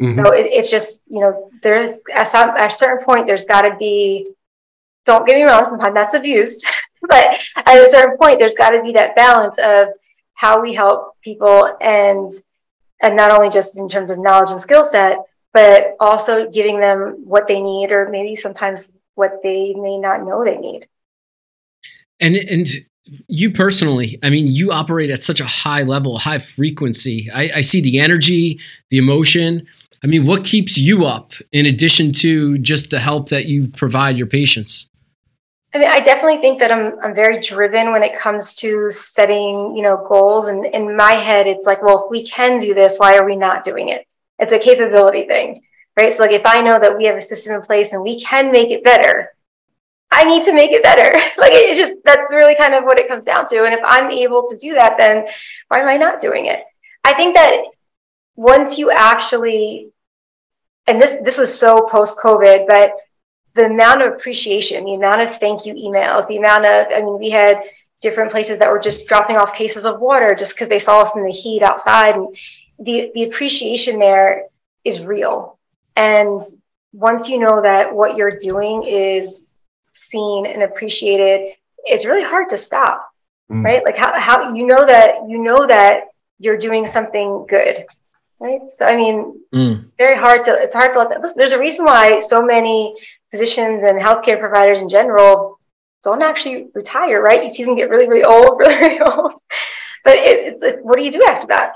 Mm-hmm. 0.00 0.14
So 0.14 0.32
it, 0.32 0.46
it's 0.46 0.70
just, 0.70 1.04
you 1.08 1.20
know, 1.20 1.50
there's 1.62 2.00
at, 2.12 2.28
some, 2.28 2.50
at 2.50 2.70
a 2.70 2.74
certain 2.74 3.04
point, 3.04 3.26
there's 3.26 3.44
got 3.44 3.62
to 3.62 3.76
be, 3.76 4.28
don't 5.04 5.26
get 5.26 5.36
me 5.36 5.44
wrong, 5.44 5.64
sometimes 5.64 5.94
that's 5.94 6.14
abused, 6.14 6.66
but 7.08 7.38
at 7.56 7.76
a 7.76 7.88
certain 7.88 8.16
point, 8.18 8.38
there's 8.38 8.54
got 8.54 8.70
to 8.70 8.82
be 8.82 8.92
that 8.92 9.14
balance 9.14 9.56
of 9.58 9.88
how 10.34 10.60
we 10.60 10.74
help 10.74 11.20
people 11.20 11.76
and, 11.80 12.30
and 13.02 13.16
not 13.16 13.30
only 13.30 13.50
just 13.50 13.78
in 13.78 13.88
terms 13.88 14.10
of 14.10 14.18
knowledge 14.18 14.50
and 14.50 14.60
skill 14.60 14.82
set, 14.82 15.18
but 15.52 15.94
also 16.00 16.50
giving 16.50 16.80
them 16.80 17.22
what 17.24 17.46
they 17.46 17.60
need 17.60 17.92
or 17.92 18.08
maybe 18.08 18.34
sometimes 18.34 18.92
what 19.14 19.40
they 19.44 19.72
may 19.74 19.96
not 19.96 20.24
know 20.24 20.44
they 20.44 20.56
need. 20.56 20.88
And, 22.18 22.34
and 22.34 22.66
you 23.28 23.50
personally, 23.50 24.18
I 24.22 24.30
mean, 24.30 24.46
you 24.48 24.72
operate 24.72 25.10
at 25.10 25.22
such 25.22 25.40
a 25.40 25.44
high 25.44 25.82
level, 25.82 26.18
high 26.18 26.38
frequency. 26.38 27.28
I, 27.32 27.50
I 27.56 27.60
see 27.60 27.80
the 27.80 28.00
energy, 28.00 28.60
the 28.90 28.98
emotion. 28.98 29.66
I 30.04 30.06
mean, 30.06 30.26
what 30.26 30.44
keeps 30.44 30.76
you 30.76 31.06
up 31.06 31.32
in 31.50 31.64
addition 31.64 32.12
to 32.12 32.58
just 32.58 32.90
the 32.90 32.98
help 32.98 33.30
that 33.30 33.46
you 33.46 33.68
provide 33.68 34.18
your 34.18 34.26
patients? 34.26 34.90
I 35.74 35.78
mean, 35.78 35.88
I 35.88 36.00
definitely 36.00 36.42
think 36.42 36.60
that 36.60 36.70
I'm 36.70 36.98
I'm 37.02 37.14
very 37.14 37.40
driven 37.40 37.90
when 37.90 38.02
it 38.02 38.14
comes 38.14 38.52
to 38.56 38.90
setting, 38.90 39.74
you 39.74 39.82
know, 39.82 40.06
goals. 40.06 40.48
And 40.48 40.66
in 40.66 40.94
my 40.94 41.12
head, 41.12 41.46
it's 41.46 41.66
like, 41.66 41.82
well, 41.82 42.04
if 42.04 42.10
we 42.10 42.22
can 42.26 42.58
do 42.58 42.74
this, 42.74 42.98
why 42.98 43.16
are 43.16 43.24
we 43.24 43.34
not 43.34 43.64
doing 43.64 43.88
it? 43.88 44.06
It's 44.38 44.52
a 44.52 44.58
capability 44.58 45.26
thing, 45.26 45.62
right? 45.96 46.12
So, 46.12 46.22
like, 46.22 46.32
if 46.32 46.44
I 46.44 46.60
know 46.60 46.78
that 46.78 46.98
we 46.98 47.04
have 47.04 47.16
a 47.16 47.22
system 47.22 47.54
in 47.54 47.62
place 47.62 47.94
and 47.94 48.02
we 48.02 48.20
can 48.20 48.52
make 48.52 48.70
it 48.70 48.84
better, 48.84 49.30
I 50.12 50.24
need 50.24 50.42
to 50.44 50.52
make 50.52 50.70
it 50.70 50.82
better. 50.82 51.10
like, 51.38 51.52
it's 51.54 51.78
just 51.78 51.94
that's 52.04 52.30
really 52.30 52.56
kind 52.56 52.74
of 52.74 52.84
what 52.84 53.00
it 53.00 53.08
comes 53.08 53.24
down 53.24 53.46
to. 53.46 53.64
And 53.64 53.72
if 53.72 53.80
I'm 53.86 54.10
able 54.10 54.46
to 54.48 54.56
do 54.58 54.74
that, 54.74 54.96
then 54.98 55.24
why 55.68 55.78
am 55.78 55.88
I 55.88 55.96
not 55.96 56.20
doing 56.20 56.44
it? 56.44 56.60
I 57.04 57.14
think 57.14 57.34
that 57.36 57.62
once 58.36 58.76
you 58.76 58.90
actually 58.90 59.93
and 60.86 61.00
this 61.00 61.20
this 61.22 61.38
was 61.38 61.56
so 61.56 61.82
post 61.90 62.18
COVID, 62.18 62.66
but 62.66 62.94
the 63.54 63.66
amount 63.66 64.02
of 64.02 64.12
appreciation, 64.12 64.84
the 64.84 64.94
amount 64.94 65.22
of 65.22 65.36
thank 65.36 65.64
you 65.64 65.74
emails, 65.74 66.26
the 66.26 66.36
amount 66.36 66.66
of 66.66 66.86
I 66.92 67.00
mean, 67.00 67.18
we 67.18 67.30
had 67.30 67.62
different 68.00 68.30
places 68.30 68.58
that 68.58 68.70
were 68.70 68.78
just 68.78 69.08
dropping 69.08 69.36
off 69.36 69.54
cases 69.54 69.86
of 69.86 70.00
water 70.00 70.34
just 70.34 70.54
because 70.54 70.68
they 70.68 70.78
saw 70.78 71.00
us 71.00 71.16
in 71.16 71.24
the 71.24 71.32
heat 71.32 71.62
outside, 71.62 72.14
and 72.14 72.36
the 72.78 73.10
the 73.14 73.24
appreciation 73.24 73.98
there 73.98 74.44
is 74.84 75.00
real. 75.00 75.58
And 75.96 76.40
once 76.92 77.28
you 77.28 77.38
know 77.38 77.62
that 77.62 77.94
what 77.94 78.16
you're 78.16 78.38
doing 78.38 78.82
is 78.82 79.46
seen 79.92 80.46
and 80.46 80.62
appreciated, 80.62 81.54
it's 81.84 82.04
really 82.04 82.24
hard 82.24 82.50
to 82.50 82.58
stop, 82.58 83.08
mm. 83.50 83.64
right? 83.64 83.84
Like 83.84 83.96
how 83.96 84.12
how 84.18 84.54
you 84.54 84.66
know 84.66 84.84
that 84.86 85.28
you 85.28 85.38
know 85.38 85.66
that 85.66 86.08
you're 86.38 86.58
doing 86.58 86.86
something 86.86 87.46
good 87.48 87.86
right? 88.40 88.60
So 88.70 88.86
I 88.86 88.96
mean, 88.96 89.40
Mm. 89.54 89.90
very 89.98 90.16
hard 90.16 90.44
to 90.44 90.52
it's 90.52 90.74
hard 90.74 90.92
to 90.92 90.98
let 90.98 91.08
that 91.10 91.20
listen. 91.20 91.38
There's 91.38 91.52
a 91.52 91.58
reason 91.58 91.84
why 91.84 92.18
so 92.20 92.42
many 92.44 92.94
physicians 93.30 93.82
and 93.84 94.00
healthcare 94.00 94.38
providers 94.38 94.80
in 94.82 94.88
general 94.88 95.58
don't 96.02 96.22
actually 96.22 96.68
retire, 96.74 97.20
right? 97.22 97.42
You 97.42 97.48
see 97.48 97.64
them 97.64 97.76
get 97.76 97.88
really, 97.90 98.08
really 98.08 98.24
old, 98.24 98.58
really, 98.58 98.74
really 98.74 99.00
old. 99.00 99.32
But 100.04 100.18
it, 100.18 100.60
like, 100.60 100.78
what 100.82 100.98
do 100.98 101.04
you 101.04 101.10
do 101.10 101.22
after 101.26 101.46
that? 101.48 101.72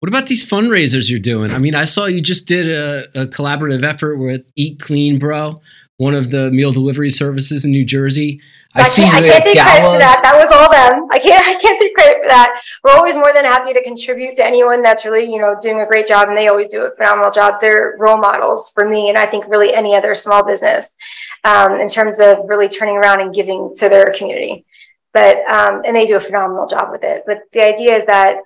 What 0.00 0.08
about 0.08 0.28
these 0.28 0.48
fundraisers 0.48 1.10
you're 1.10 1.18
doing? 1.18 1.50
I 1.50 1.58
mean, 1.58 1.74
I 1.74 1.84
saw 1.84 2.06
you 2.06 2.20
just 2.22 2.46
did 2.46 2.68
a, 2.68 3.04
a 3.22 3.26
collaborative 3.26 3.82
effort 3.82 4.16
with 4.16 4.42
Eat 4.56 4.78
Clean 4.80 5.18
Bro, 5.18 5.56
one 5.98 6.14
of 6.14 6.30
the 6.30 6.50
meal 6.52 6.72
delivery 6.72 7.10
services 7.10 7.64
in 7.64 7.72
New 7.72 7.84
Jersey. 7.84 8.40
I, 8.74 8.84
see 8.84 9.02
you 9.04 9.10
can't, 9.10 9.24
I 9.24 9.28
at 9.28 9.32
can't 9.32 9.44
take 9.44 9.58
credit 9.58 9.76
for 9.76 9.82
galas. 9.82 9.98
that. 9.98 10.20
That 10.22 10.36
was 10.38 10.50
all 10.52 10.70
them. 10.70 11.08
I 11.10 11.18
can't. 11.18 11.46
I 11.46 11.60
can't 11.60 11.78
take 11.78 11.94
credit 11.94 12.22
for 12.22 12.28
that. 12.28 12.60
We're 12.84 12.92
always 12.92 13.16
more 13.16 13.32
than 13.34 13.44
happy 13.44 13.72
to 13.72 13.82
contribute 13.82 14.36
to 14.36 14.46
anyone 14.46 14.80
that's 14.80 15.04
really, 15.04 15.24
you 15.24 15.40
know, 15.40 15.56
doing 15.60 15.80
a 15.80 15.86
great 15.86 16.06
job, 16.06 16.28
and 16.28 16.36
they 16.36 16.48
always 16.48 16.68
do 16.68 16.82
a 16.82 16.94
phenomenal 16.94 17.32
job. 17.32 17.54
They're 17.60 17.96
role 17.98 18.16
models 18.16 18.70
for 18.70 18.88
me, 18.88 19.08
and 19.08 19.18
I 19.18 19.26
think 19.26 19.46
really 19.48 19.74
any 19.74 19.96
other 19.96 20.14
small 20.14 20.44
business 20.44 20.96
um, 21.44 21.80
in 21.80 21.88
terms 21.88 22.20
of 22.20 22.38
really 22.46 22.68
turning 22.68 22.96
around 22.96 23.20
and 23.20 23.34
giving 23.34 23.74
to 23.76 23.88
their 23.88 24.14
community. 24.16 24.64
But 25.12 25.38
um, 25.50 25.82
and 25.84 25.96
they 25.96 26.06
do 26.06 26.16
a 26.16 26.20
phenomenal 26.20 26.68
job 26.68 26.92
with 26.92 27.02
it. 27.02 27.24
But 27.26 27.42
the 27.52 27.66
idea 27.66 27.96
is 27.96 28.04
that 28.04 28.42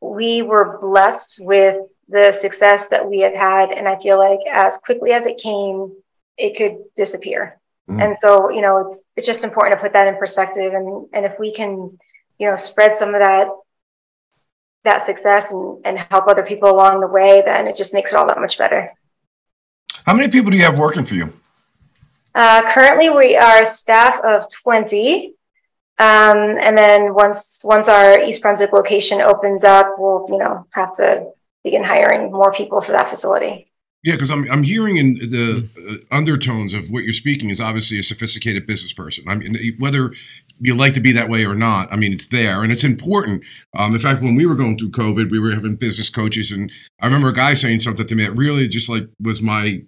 we 0.00 0.42
were 0.42 0.78
blessed 0.80 1.38
with 1.40 1.78
the 2.08 2.30
success 2.30 2.88
that 2.90 3.08
we 3.08 3.20
have 3.20 3.34
had, 3.34 3.70
and 3.70 3.88
I 3.88 3.98
feel 3.98 4.18
like 4.18 4.40
as 4.52 4.76
quickly 4.76 5.10
as 5.12 5.26
it 5.26 5.38
came, 5.38 5.96
it 6.40 6.56
could 6.56 6.78
disappear. 6.96 7.60
Mhm. 7.88 8.02
And 8.02 8.18
so, 8.18 8.50
you 8.50 8.62
know, 8.62 8.78
it's 8.86 9.02
it's 9.16 9.26
just 9.26 9.44
important 9.44 9.76
to 9.76 9.80
put 9.80 9.92
that 9.92 10.08
in 10.08 10.16
perspective, 10.16 10.72
and 10.74 11.08
and 11.12 11.24
if 11.24 11.38
we 11.38 11.52
can, 11.52 11.98
you 12.38 12.46
know, 12.48 12.56
spread 12.56 12.96
some 12.96 13.14
of 13.14 13.20
that 13.20 13.48
that 14.84 15.02
success 15.02 15.52
and 15.52 15.84
and 15.84 15.98
help 15.98 16.26
other 16.26 16.42
people 16.44 16.70
along 16.70 17.00
the 17.00 17.06
way, 17.06 17.42
then 17.44 17.66
it 17.66 17.76
just 17.76 17.92
makes 17.94 18.12
it 18.12 18.16
all 18.16 18.26
that 18.26 18.38
much 18.38 18.58
better. 18.58 18.90
How 20.06 20.14
many 20.14 20.28
people 20.28 20.50
do 20.50 20.56
you 20.56 20.64
have 20.64 20.78
working 20.78 21.04
for 21.04 21.14
you? 21.14 21.32
Uh, 22.34 22.62
currently, 22.72 23.10
we 23.10 23.36
are 23.36 23.62
a 23.62 23.66
staff 23.66 24.20
of 24.20 24.48
20. 24.62 25.34
Um, 25.98 26.56
and 26.58 26.78
then 26.78 27.12
once 27.12 27.60
once 27.62 27.88
our 27.88 28.18
East 28.20 28.40
Brunswick 28.40 28.72
location 28.72 29.20
opens 29.20 29.64
up, 29.64 29.96
we'll 29.98 30.26
you 30.30 30.38
know 30.38 30.66
have 30.70 30.96
to 30.96 31.32
begin 31.62 31.84
hiring 31.84 32.32
more 32.32 32.52
people 32.52 32.80
for 32.80 32.92
that 32.92 33.08
facility. 33.08 33.69
Yeah, 34.02 34.14
because 34.14 34.30
I'm 34.30 34.50
I'm 34.50 34.62
hearing 34.62 34.96
in 34.96 35.14
the 35.14 35.68
uh, 35.76 36.14
undertones 36.14 36.72
of 36.72 36.88
what 36.88 37.04
you're 37.04 37.12
speaking 37.12 37.50
is 37.50 37.60
obviously 37.60 37.98
a 37.98 38.02
sophisticated 38.02 38.66
business 38.66 38.94
person. 38.94 39.24
I 39.28 39.34
mean, 39.34 39.76
whether 39.78 40.12
you 40.58 40.74
like 40.74 40.94
to 40.94 41.00
be 41.00 41.12
that 41.12 41.28
way 41.28 41.44
or 41.44 41.54
not, 41.54 41.92
I 41.92 41.96
mean, 41.96 42.12
it's 42.12 42.28
there 42.28 42.62
and 42.62 42.72
it's 42.72 42.84
important. 42.84 43.44
Um, 43.76 43.92
in 43.92 44.00
fact, 44.00 44.22
when 44.22 44.36
we 44.36 44.46
were 44.46 44.54
going 44.54 44.78
through 44.78 44.92
COVID, 44.92 45.30
we 45.30 45.38
were 45.38 45.52
having 45.52 45.76
business 45.76 46.08
coaches, 46.08 46.50
and 46.50 46.72
I 47.00 47.06
remember 47.06 47.28
a 47.28 47.34
guy 47.34 47.52
saying 47.52 47.80
something 47.80 48.06
to 48.06 48.14
me 48.14 48.24
that 48.24 48.32
really 48.32 48.68
just 48.68 48.88
like 48.88 49.06
was 49.20 49.42
my 49.42 49.82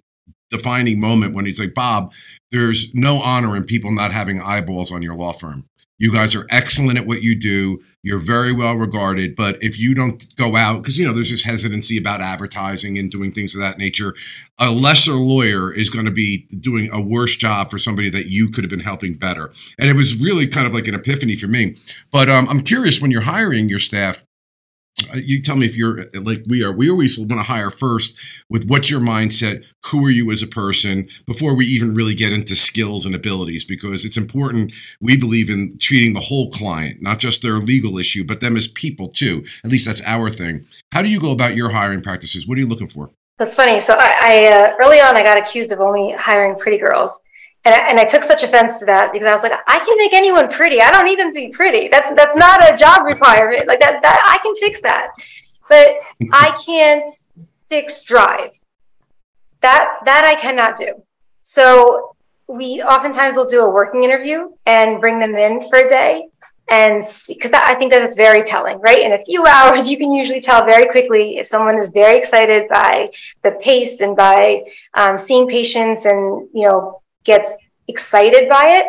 defining 0.51 1.01
moment 1.01 1.33
when 1.33 1.45
he's 1.45 1.59
like, 1.59 1.73
Bob, 1.73 2.13
there's 2.51 2.93
no 2.93 3.19
honor 3.19 3.55
in 3.55 3.63
people 3.63 3.91
not 3.91 4.11
having 4.11 4.39
eyeballs 4.39 4.91
on 4.91 5.01
your 5.01 5.15
law 5.15 5.33
firm. 5.33 5.65
You 6.03 6.11
guys 6.11 6.35
are 6.35 6.45
excellent 6.49 6.99
at 6.99 7.05
what 7.05 7.23
you 7.23 7.33
do. 7.33 7.81
You're 8.01 8.17
very 8.17 8.51
well 8.51 8.75
regarded. 8.75 9.37
But 9.37 9.55
if 9.63 9.79
you 9.79 9.95
don't 9.95 10.35
go 10.35 10.57
out, 10.57 10.79
because, 10.79 10.99
you 10.99 11.07
know, 11.07 11.13
there's 11.13 11.29
this 11.29 11.45
hesitancy 11.45 11.97
about 11.97 12.19
advertising 12.19 12.97
and 12.97 13.09
doing 13.09 13.31
things 13.31 13.55
of 13.55 13.61
that 13.61 13.77
nature, 13.77 14.13
a 14.59 14.69
lesser 14.69 15.13
lawyer 15.13 15.71
is 15.71 15.89
going 15.89 16.03
to 16.03 16.11
be 16.11 16.45
doing 16.59 16.89
a 16.91 16.99
worse 16.99 17.37
job 17.37 17.71
for 17.71 17.77
somebody 17.77 18.09
that 18.09 18.27
you 18.27 18.49
could 18.49 18.65
have 18.65 18.69
been 18.69 18.81
helping 18.81 19.13
better. 19.13 19.53
And 19.79 19.89
it 19.89 19.95
was 19.95 20.19
really 20.19 20.45
kind 20.45 20.67
of 20.67 20.73
like 20.73 20.89
an 20.89 20.93
epiphany 20.93 21.37
for 21.37 21.47
me. 21.47 21.77
But 22.11 22.29
um, 22.29 22.49
I'm 22.49 22.59
curious 22.59 23.01
when 23.01 23.09
you're 23.09 23.21
hiring 23.21 23.69
your 23.69 23.79
staff, 23.79 24.25
you 25.15 25.41
tell 25.41 25.55
me 25.55 25.65
if 25.65 25.75
you're 25.75 26.05
like 26.13 26.43
we 26.47 26.63
are. 26.63 26.71
We 26.71 26.89
always 26.89 27.17
want 27.17 27.31
to 27.31 27.43
hire 27.43 27.69
first 27.69 28.15
with 28.49 28.65
what's 28.67 28.89
your 28.91 28.99
mindset, 28.99 29.63
who 29.85 30.05
are 30.05 30.09
you 30.11 30.31
as 30.31 30.41
a 30.41 30.47
person, 30.47 31.07
before 31.25 31.55
we 31.55 31.65
even 31.65 31.95
really 31.95 32.15
get 32.15 32.31
into 32.31 32.55
skills 32.55 33.05
and 33.05 33.15
abilities, 33.15 33.65
because 33.65 34.05
it's 34.05 34.17
important. 34.17 34.71
We 35.01 35.17
believe 35.17 35.49
in 35.49 35.77
treating 35.79 36.13
the 36.13 36.19
whole 36.19 36.51
client, 36.51 37.01
not 37.01 37.19
just 37.19 37.41
their 37.41 37.57
legal 37.57 37.97
issue, 37.97 38.23
but 38.23 38.39
them 38.39 38.55
as 38.55 38.67
people 38.67 39.09
too. 39.09 39.43
At 39.63 39.71
least 39.71 39.87
that's 39.87 40.03
our 40.05 40.29
thing. 40.29 40.65
How 40.91 41.01
do 41.01 41.09
you 41.09 41.19
go 41.19 41.31
about 41.31 41.55
your 41.55 41.71
hiring 41.71 42.01
practices? 42.01 42.47
What 42.47 42.57
are 42.57 42.61
you 42.61 42.67
looking 42.67 42.87
for? 42.87 43.09
That's 43.39 43.55
funny. 43.55 43.79
So 43.79 43.95
I, 43.97 44.13
I 44.21 44.51
uh, 44.51 44.73
early 44.79 44.99
on 44.99 45.17
I 45.17 45.23
got 45.23 45.39
accused 45.39 45.71
of 45.71 45.79
only 45.79 46.13
hiring 46.13 46.55
pretty 46.55 46.77
girls, 46.77 47.19
and 47.65 47.73
I, 47.73 47.89
and 47.89 47.99
I 47.99 48.03
took 48.03 48.23
such 48.23 48.43
offense 48.43 48.79
to 48.79 48.85
that 48.85 49.11
because 49.13 49.27
I 49.27 49.33
was 49.33 49.43
like, 49.43 49.53
I 49.53 49.79
can 49.79 49.97
make 49.97 50.13
anyone 50.13 50.49
pretty. 50.49 50.81
I 50.81 50.91
don't 50.91 51.05
need 51.05 51.19
them 51.19 51.29
to 51.29 51.35
be 51.35 51.49
pretty. 51.49 51.87
That's 51.87 52.13
that's 52.15 52.35
not 52.35 52.61
a 52.63 52.75
job 52.75 53.05
requirement. 53.05 53.67
Like 53.67 53.79
that, 53.79 54.01
that 54.03 54.19
I 54.25 54.37
can 54.43 54.55
fix 54.55 54.81
that, 54.81 55.11
but 55.69 55.95
I 56.33 56.57
can't 56.65 57.09
fix 57.67 58.01
drive. 58.01 58.51
That 59.61 59.99
that 60.05 60.25
I 60.25 60.39
cannot 60.39 60.77
do. 60.77 61.03
So 61.41 62.15
we 62.47 62.81
oftentimes 62.83 63.35
will 63.35 63.45
do 63.45 63.61
a 63.61 63.69
working 63.69 64.03
interview 64.03 64.49
and 64.65 64.99
bring 64.99 65.19
them 65.19 65.35
in 65.35 65.67
for 65.69 65.79
a 65.79 65.87
day 65.87 66.27
and 66.69 67.03
because 67.27 67.51
I 67.53 67.75
think 67.75 67.91
that 67.91 68.01
it's 68.01 68.15
very 68.15 68.41
telling, 68.41 68.79
right? 68.79 68.99
In 68.99 69.13
a 69.13 69.23
few 69.23 69.45
hours, 69.47 69.89
you 69.89 69.97
can 69.97 70.11
usually 70.11 70.41
tell 70.41 70.65
very 70.65 70.87
quickly 70.87 71.37
if 71.37 71.47
someone 71.47 71.77
is 71.77 71.89
very 71.89 72.17
excited 72.17 72.67
by 72.69 73.09
the 73.43 73.51
pace 73.51 74.01
and 74.01 74.15
by 74.15 74.63
um, 74.93 75.17
seeing 75.17 75.47
patients 75.47 76.05
and 76.05 76.47
you 76.53 76.67
know 76.67 77.02
gets 77.23 77.57
excited 77.87 78.49
by 78.49 78.79
it, 78.79 78.87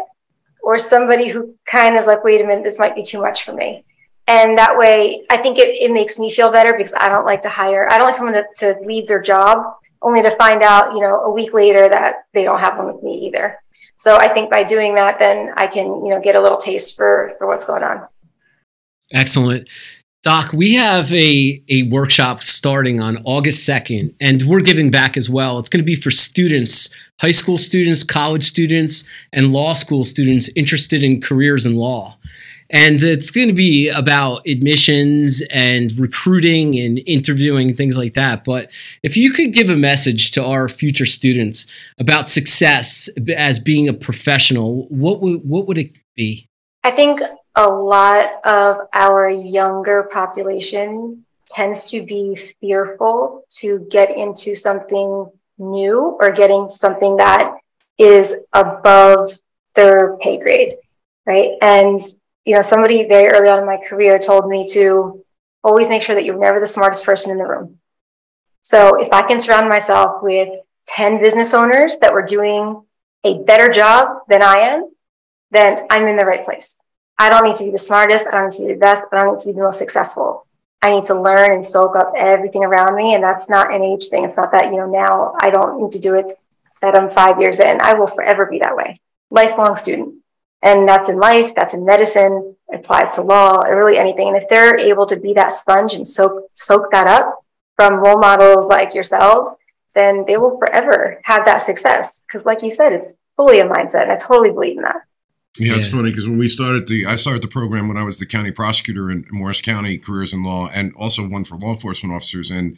or 0.62 0.78
somebody 0.78 1.28
who 1.28 1.54
kind 1.66 1.96
of 1.96 2.02
is 2.02 2.06
like, 2.06 2.24
wait 2.24 2.40
a 2.40 2.46
minute, 2.46 2.64
this 2.64 2.78
might 2.78 2.94
be 2.94 3.02
too 3.02 3.20
much 3.20 3.44
for 3.44 3.52
me. 3.52 3.84
And 4.26 4.56
that 4.56 4.76
way, 4.78 5.24
I 5.30 5.36
think 5.36 5.58
it, 5.58 5.68
it 5.80 5.92
makes 5.92 6.18
me 6.18 6.30
feel 6.30 6.50
better 6.50 6.74
because 6.76 6.94
I 6.98 7.08
don't 7.10 7.26
like 7.26 7.42
to 7.42 7.48
hire, 7.48 7.86
I 7.90 7.98
don't 7.98 8.06
like 8.06 8.14
someone 8.14 8.34
to, 8.34 8.44
to 8.56 8.80
leave 8.86 9.06
their 9.06 9.20
job 9.20 9.76
only 10.00 10.22
to 10.22 10.30
find 10.36 10.62
out, 10.62 10.94
you 10.94 11.00
know, 11.00 11.20
a 11.22 11.30
week 11.30 11.52
later 11.52 11.88
that 11.88 12.26
they 12.32 12.44
don't 12.44 12.60
have 12.60 12.78
one 12.78 12.92
with 12.92 13.02
me 13.02 13.26
either. 13.26 13.58
So 13.96 14.16
I 14.16 14.32
think 14.32 14.50
by 14.50 14.62
doing 14.62 14.94
that, 14.94 15.18
then 15.18 15.52
I 15.56 15.66
can, 15.66 16.04
you 16.04 16.10
know, 16.10 16.20
get 16.20 16.36
a 16.36 16.40
little 16.40 16.58
taste 16.58 16.96
for 16.96 17.32
for 17.38 17.46
what's 17.46 17.64
going 17.64 17.82
on. 17.82 18.06
Excellent. 19.12 19.68
Doc, 20.24 20.54
we 20.54 20.72
have 20.72 21.12
a, 21.12 21.62
a 21.68 21.82
workshop 21.82 22.42
starting 22.42 22.98
on 22.98 23.18
August 23.24 23.68
2nd, 23.68 24.14
and 24.22 24.44
we're 24.44 24.62
giving 24.62 24.90
back 24.90 25.18
as 25.18 25.28
well. 25.28 25.58
It's 25.58 25.68
going 25.68 25.82
to 25.82 25.86
be 25.86 25.96
for 25.96 26.10
students, 26.10 26.88
high 27.20 27.30
school 27.30 27.58
students, 27.58 28.02
college 28.04 28.42
students, 28.42 29.04
and 29.34 29.52
law 29.52 29.74
school 29.74 30.02
students 30.02 30.48
interested 30.56 31.04
in 31.04 31.20
careers 31.20 31.66
in 31.66 31.76
law. 31.76 32.16
And 32.70 33.02
it's 33.02 33.30
going 33.30 33.48
to 33.48 33.52
be 33.54 33.90
about 33.90 34.46
admissions 34.48 35.42
and 35.52 35.92
recruiting 35.98 36.80
and 36.80 37.02
interviewing, 37.04 37.74
things 37.74 37.98
like 37.98 38.14
that. 38.14 38.44
But 38.44 38.72
if 39.02 39.18
you 39.18 39.30
could 39.30 39.52
give 39.52 39.68
a 39.68 39.76
message 39.76 40.30
to 40.30 40.44
our 40.44 40.70
future 40.70 41.04
students 41.04 41.66
about 41.98 42.30
success 42.30 43.10
as 43.36 43.58
being 43.58 43.90
a 43.90 43.92
professional, 43.92 44.86
what 44.88 45.20
would, 45.20 45.42
what 45.44 45.66
would 45.66 45.76
it 45.76 45.92
be? 46.16 46.48
I 46.82 46.92
think 46.92 47.20
a 47.56 47.66
lot 47.66 48.44
of 48.44 48.88
our 48.92 49.28
younger 49.30 50.04
population 50.12 51.24
tends 51.48 51.90
to 51.90 52.04
be 52.04 52.54
fearful 52.60 53.44
to 53.48 53.86
get 53.90 54.16
into 54.16 54.54
something 54.54 55.30
new 55.58 56.16
or 56.20 56.30
getting 56.32 56.68
something 56.68 57.16
that 57.18 57.54
is 57.98 58.34
above 58.52 59.30
their 59.74 60.16
pay 60.20 60.38
grade, 60.38 60.74
right? 61.26 61.52
And 61.62 62.00
you 62.44 62.54
know, 62.54 62.62
somebody 62.62 63.06
very 63.06 63.32
early 63.32 63.48
on 63.48 63.60
in 63.60 63.66
my 63.66 63.78
career 63.78 64.18
told 64.18 64.48
me 64.48 64.66
to 64.72 65.24
always 65.62 65.88
make 65.88 66.02
sure 66.02 66.14
that 66.14 66.24
you're 66.24 66.38
never 66.38 66.60
the 66.60 66.66
smartest 66.66 67.04
person 67.04 67.30
in 67.30 67.38
the 67.38 67.46
room. 67.46 67.78
So 68.62 69.00
if 69.00 69.12
I 69.12 69.22
can 69.22 69.40
surround 69.40 69.68
myself 69.68 70.22
with 70.22 70.48
10 70.86 71.22
business 71.22 71.54
owners 71.54 71.98
that 71.98 72.12
were 72.12 72.24
doing 72.24 72.82
a 73.24 73.42
better 73.44 73.68
job 73.68 74.06
than 74.28 74.42
I 74.42 74.54
am, 74.74 74.90
then 75.50 75.86
I'm 75.90 76.06
in 76.08 76.16
the 76.16 76.24
right 76.24 76.44
place. 76.44 76.78
I 77.18 77.30
don't 77.30 77.44
need 77.44 77.56
to 77.56 77.64
be 77.64 77.70
the 77.70 77.78
smartest. 77.78 78.26
I 78.26 78.32
don't 78.32 78.50
need 78.50 78.56
to 78.56 78.66
be 78.66 78.74
the 78.74 78.80
best. 78.80 79.04
I 79.12 79.18
don't 79.18 79.32
need 79.32 79.40
to 79.40 79.48
be 79.48 79.52
the 79.52 79.62
most 79.62 79.78
successful. 79.78 80.46
I 80.82 80.90
need 80.90 81.04
to 81.04 81.20
learn 81.20 81.52
and 81.52 81.66
soak 81.66 81.96
up 81.96 82.12
everything 82.16 82.64
around 82.64 82.94
me. 82.96 83.14
And 83.14 83.22
that's 83.22 83.48
not 83.48 83.72
an 83.72 83.82
age 83.82 84.08
thing. 84.08 84.24
It's 84.24 84.36
not 84.36 84.52
that, 84.52 84.66
you 84.66 84.76
know, 84.76 84.86
now 84.86 85.34
I 85.40 85.50
don't 85.50 85.82
need 85.82 85.92
to 85.92 85.98
do 85.98 86.14
it 86.14 86.38
that 86.82 86.98
I'm 86.98 87.10
five 87.10 87.40
years 87.40 87.60
in. 87.60 87.80
I 87.80 87.94
will 87.94 88.08
forever 88.08 88.46
be 88.46 88.58
that 88.58 88.76
way. 88.76 88.96
Lifelong 89.30 89.76
student. 89.76 90.16
And 90.62 90.88
that's 90.88 91.08
in 91.08 91.18
life, 91.18 91.54
that's 91.54 91.74
in 91.74 91.84
medicine, 91.84 92.56
it 92.68 92.80
applies 92.80 93.14
to 93.14 93.22
law, 93.22 93.60
really 93.60 93.98
anything. 93.98 94.28
And 94.28 94.36
if 94.36 94.48
they're 94.48 94.78
able 94.78 95.06
to 95.06 95.16
be 95.16 95.34
that 95.34 95.52
sponge 95.52 95.94
and 95.94 96.06
soak 96.06 96.48
soak 96.54 96.90
that 96.90 97.06
up 97.06 97.44
from 97.76 97.96
role 97.96 98.18
models 98.18 98.66
like 98.66 98.94
yourselves, 98.94 99.56
then 99.94 100.24
they 100.26 100.36
will 100.36 100.58
forever 100.58 101.20
have 101.24 101.44
that 101.44 101.58
success. 101.58 102.24
Because 102.26 102.46
like 102.46 102.62
you 102.62 102.70
said, 102.70 102.92
it's 102.92 103.14
fully 103.36 103.60
a 103.60 103.64
mindset. 103.64 104.02
And 104.02 104.12
I 104.12 104.16
totally 104.16 104.50
believe 104.50 104.78
in 104.78 104.82
that. 104.84 105.02
Yeah, 105.58 105.76
it's 105.76 105.88
funny 105.88 106.10
because 106.10 106.28
when 106.28 106.38
we 106.38 106.48
started 106.48 106.88
the, 106.88 107.06
I 107.06 107.14
started 107.14 107.42
the 107.42 107.48
program 107.48 107.86
when 107.86 107.96
I 107.96 108.02
was 108.02 108.18
the 108.18 108.26
county 108.26 108.50
prosecutor 108.50 109.08
in 109.08 109.24
Morris 109.30 109.60
County, 109.60 109.98
careers 109.98 110.32
in 110.32 110.42
law, 110.42 110.68
and 110.72 110.92
also 110.96 111.26
one 111.26 111.44
for 111.44 111.56
law 111.56 111.70
enforcement 111.70 112.14
officers. 112.14 112.50
And 112.50 112.76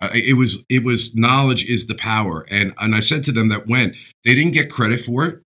uh, 0.00 0.10
it 0.12 0.36
was, 0.36 0.62
it 0.68 0.84
was 0.84 1.14
knowledge 1.14 1.64
is 1.64 1.86
the 1.86 1.94
power. 1.94 2.44
And 2.50 2.74
and 2.78 2.94
I 2.94 3.00
said 3.00 3.22
to 3.24 3.32
them 3.32 3.48
that 3.48 3.66
when 3.66 3.94
they 4.24 4.34
didn't 4.34 4.52
get 4.52 4.70
credit 4.70 5.00
for 5.00 5.24
it, 5.24 5.42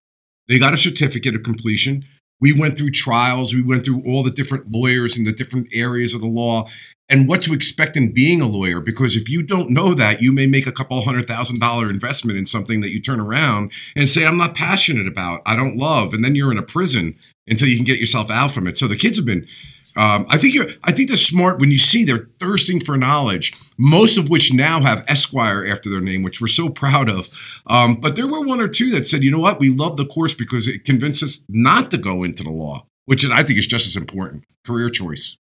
they 0.49 0.59
got 0.59 0.73
a 0.73 0.77
certificate 0.77 1.35
of 1.35 1.43
completion. 1.43 2.03
We 2.41 2.53
went 2.53 2.77
through 2.77 2.91
trials. 2.91 3.53
We 3.53 3.63
went 3.63 3.85
through 3.85 4.03
all 4.05 4.23
the 4.23 4.31
different 4.31 4.69
lawyers 4.69 5.17
in 5.17 5.23
the 5.23 5.31
different 5.31 5.67
areas 5.73 6.13
of 6.13 6.21
the 6.21 6.27
law. 6.27 6.69
And 7.09 7.27
what 7.27 7.41
to 7.43 7.53
expect 7.53 7.95
in 7.95 8.13
being 8.13 8.41
a 8.41 8.47
lawyer. 8.47 8.81
Because 8.81 9.15
if 9.15 9.29
you 9.29 9.41
don't 9.41 9.69
know 9.69 9.93
that, 9.93 10.21
you 10.21 10.31
may 10.31 10.45
make 10.45 10.67
a 10.67 10.71
couple 10.71 11.01
hundred 11.01 11.27
thousand 11.27 11.59
dollar 11.59 11.89
investment 11.89 12.37
in 12.37 12.45
something 12.45 12.81
that 12.81 12.91
you 12.91 13.01
turn 13.01 13.19
around 13.19 13.71
and 13.95 14.09
say, 14.09 14.25
I'm 14.25 14.37
not 14.37 14.55
passionate 14.55 15.07
about, 15.07 15.41
I 15.45 15.55
don't 15.55 15.77
love. 15.77 16.13
And 16.13 16.23
then 16.23 16.35
you're 16.35 16.51
in 16.51 16.57
a 16.57 16.63
prison 16.63 17.17
until 17.47 17.67
you 17.67 17.77
can 17.77 17.85
get 17.85 17.99
yourself 17.99 18.29
out 18.29 18.51
from 18.51 18.67
it. 18.67 18.77
So 18.77 18.87
the 18.87 18.97
kids 18.97 19.17
have 19.17 19.25
been. 19.25 19.47
Um, 19.95 20.27
I 20.29 20.37
think 20.37 20.53
you're. 20.53 20.67
I 20.83 20.91
think 20.91 21.07
they're 21.07 21.17
smart 21.17 21.59
when 21.59 21.71
you 21.71 21.79
see 21.79 22.03
they're 22.03 22.29
thirsting 22.39 22.79
for 22.79 22.97
knowledge. 22.97 23.51
Most 23.79 24.19
of 24.19 24.29
which 24.29 24.53
now 24.53 24.79
have 24.81 25.03
Esquire 25.07 25.65
after 25.65 25.89
their 25.89 26.01
name, 26.01 26.21
which 26.21 26.39
we're 26.39 26.45
so 26.45 26.69
proud 26.69 27.09
of. 27.09 27.29
Um, 27.65 27.95
but 27.95 28.15
there 28.15 28.27
were 28.27 28.41
one 28.41 28.61
or 28.61 28.67
two 28.67 28.91
that 28.91 29.07
said, 29.07 29.23
"You 29.23 29.31
know 29.31 29.39
what? 29.39 29.59
We 29.59 29.69
love 29.69 29.97
the 29.97 30.05
course 30.05 30.35
because 30.35 30.67
it 30.67 30.85
convinced 30.85 31.23
us 31.23 31.43
not 31.49 31.89
to 31.89 31.97
go 31.97 32.23
into 32.23 32.43
the 32.43 32.51
law," 32.51 32.85
which 33.05 33.25
I 33.25 33.41
think 33.41 33.57
is 33.57 33.65
just 33.65 33.87
as 33.87 33.95
important. 33.95 34.43
Career 34.63 34.91
choice. 34.91 35.35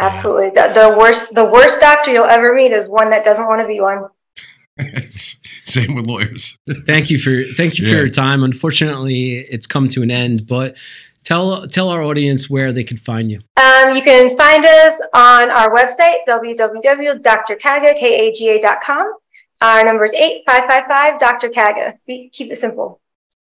Absolutely. 0.00 0.50
The, 0.50 0.72
the 0.74 0.96
worst 0.98 1.32
the 1.34 1.44
worst 1.44 1.80
doctor 1.80 2.12
you'll 2.12 2.24
ever 2.24 2.54
meet 2.54 2.72
is 2.72 2.88
one 2.88 3.10
that 3.10 3.24
doesn't 3.24 3.46
want 3.46 3.60
to 3.60 3.66
be 3.66 3.80
one. 3.80 4.08
Same 5.64 5.94
with 5.94 6.06
lawyers. 6.06 6.56
Thank 6.86 7.10
you 7.10 7.18
for 7.18 7.42
thank 7.56 7.78
you 7.78 7.86
for 7.86 7.94
your 7.94 8.08
time. 8.08 8.42
Unfortunately, 8.42 9.34
it's 9.38 9.66
come 9.66 9.88
to 9.90 10.02
an 10.02 10.10
end, 10.10 10.46
but 10.46 10.78
tell 11.24 11.66
tell 11.68 11.90
our 11.90 12.02
audience 12.02 12.48
where 12.48 12.72
they 12.72 12.84
can 12.84 12.96
find 12.96 13.30
you. 13.30 13.40
Um, 13.56 13.94
you 13.94 14.02
can 14.02 14.34
find 14.36 14.64
us 14.64 14.98
on 15.14 15.50
our 15.50 15.70
website, 15.70 16.20
www.drkaga.com. 16.26 19.12
Our 19.60 19.84
number 19.84 20.04
is 20.04 20.14
8555 20.14 21.20
Dr. 21.20 21.50
Kaga. 21.50 21.98
Keep 22.06 22.50
it 22.50 22.56
simple. 22.56 23.01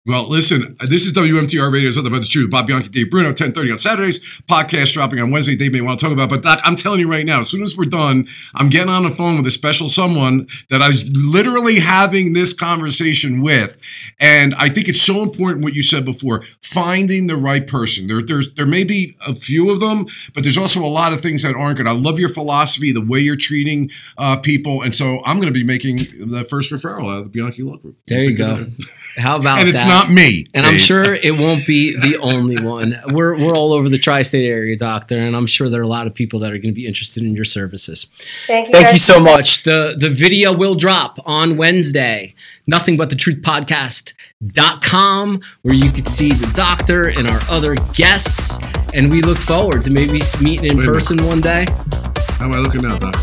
Well, 0.08 0.26
listen, 0.26 0.74
this 0.80 1.04
is 1.04 1.12
WMTR 1.12 1.70
Radio, 1.70 1.90
nothing 1.90 2.10
but 2.10 2.20
the 2.20 2.24
truth. 2.24 2.50
Bob 2.50 2.66
Bianchi, 2.66 2.88
Dave 2.88 3.10
Bruno, 3.10 3.26
1030 3.26 3.72
on 3.72 3.76
Saturdays. 3.76 4.20
Podcast 4.48 4.94
dropping 4.94 5.20
on 5.20 5.30
Wednesday. 5.30 5.54
Dave 5.54 5.74
may 5.74 5.82
want 5.82 6.00
to 6.00 6.06
talk 6.06 6.14
about, 6.14 6.30
but 6.30 6.42
Doc, 6.42 6.60
I'm 6.64 6.76
telling 6.76 7.00
you 7.00 7.10
right 7.10 7.26
now, 7.26 7.40
as 7.40 7.50
soon 7.50 7.62
as 7.62 7.76
we're 7.76 7.84
done, 7.84 8.26
I'm 8.54 8.70
getting 8.70 8.88
on 8.88 9.02
the 9.02 9.10
phone 9.10 9.36
with 9.36 9.46
a 9.46 9.50
special 9.50 9.86
someone 9.86 10.48
that 10.70 10.80
I 10.80 10.88
was 10.88 11.06
literally 11.14 11.80
having 11.80 12.32
this 12.32 12.54
conversation 12.54 13.42
with. 13.42 13.76
And 14.18 14.54
I 14.54 14.70
think 14.70 14.88
it's 14.88 15.02
so 15.02 15.22
important 15.22 15.62
what 15.62 15.74
you 15.74 15.82
said 15.82 16.06
before, 16.06 16.42
finding 16.62 17.26
the 17.26 17.36
right 17.36 17.66
person. 17.66 18.06
There, 18.06 18.22
there's, 18.22 18.50
there 18.54 18.64
may 18.64 18.84
be 18.84 19.14
a 19.26 19.34
few 19.34 19.70
of 19.70 19.80
them, 19.80 20.06
but 20.32 20.42
there's 20.42 20.56
also 20.56 20.82
a 20.82 20.88
lot 20.88 21.12
of 21.12 21.20
things 21.20 21.42
that 21.42 21.54
aren't 21.54 21.76
good. 21.76 21.86
I 21.86 21.92
love 21.92 22.18
your 22.18 22.30
philosophy, 22.30 22.92
the 22.92 23.04
way 23.04 23.20
you're 23.20 23.36
treating 23.36 23.90
uh, 24.16 24.38
people. 24.38 24.80
And 24.80 24.96
so 24.96 25.20
I'm 25.26 25.36
going 25.36 25.52
to 25.52 25.60
be 25.60 25.64
making 25.64 26.30
the 26.30 26.46
first 26.48 26.72
referral 26.72 27.12
out 27.12 27.18
of 27.18 27.24
the 27.24 27.30
Bianchi 27.30 27.62
Law 27.62 27.76
Group. 27.76 27.98
There 28.06 28.22
you 28.22 28.34
go. 28.34 28.68
How 29.16 29.36
about 29.36 29.58
And 29.58 29.68
it's 29.68 29.82
that? 29.82 29.88
not 29.88 30.10
me. 30.10 30.46
And 30.54 30.64
I'm 30.66 30.78
sure 30.78 31.14
it 31.14 31.36
won't 31.36 31.66
be 31.66 31.96
the 31.96 32.18
only 32.18 32.62
one. 32.62 32.94
We're 33.10 33.36
we're 33.36 33.54
all 33.56 33.72
over 33.72 33.88
the 33.88 33.98
tri-state 33.98 34.46
area, 34.46 34.76
doctor, 34.76 35.16
and 35.16 35.34
I'm 35.34 35.46
sure 35.46 35.68
there 35.68 35.80
are 35.80 35.84
a 35.84 35.88
lot 35.88 36.06
of 36.06 36.14
people 36.14 36.38
that 36.40 36.52
are 36.52 36.58
going 36.58 36.72
to 36.72 36.80
be 36.80 36.86
interested 36.86 37.22
in 37.24 37.34
your 37.34 37.44
services. 37.44 38.06
Thank 38.46 38.68
you. 38.68 38.72
Thank 38.72 38.92
you 38.92 38.98
so 38.98 39.18
much. 39.18 39.62
The 39.64 39.96
the 39.98 40.10
video 40.10 40.52
will 40.52 40.74
drop 40.74 41.18
on 41.26 41.56
Wednesday. 41.56 42.34
Nothing 42.66 42.96
but 42.96 43.08
the 43.10 43.16
truth 43.16 43.38
podcast.com 43.42 45.40
where 45.62 45.74
you 45.74 45.90
can 45.90 46.04
see 46.06 46.30
the 46.32 46.52
doctor 46.54 47.08
and 47.08 47.26
our 47.28 47.40
other 47.50 47.74
guests. 47.94 48.58
And 48.94 49.10
we 49.10 49.22
look 49.22 49.38
forward 49.38 49.82
to 49.84 49.90
maybe 49.90 50.20
meeting 50.40 50.70
in 50.70 50.76
Wait 50.78 50.86
person 50.86 51.16
one 51.24 51.40
day. 51.40 51.66
How 52.38 52.44
am 52.44 52.52
I 52.52 52.58
looking 52.58 52.82
now, 52.82 52.98
Doc? 52.98 53.14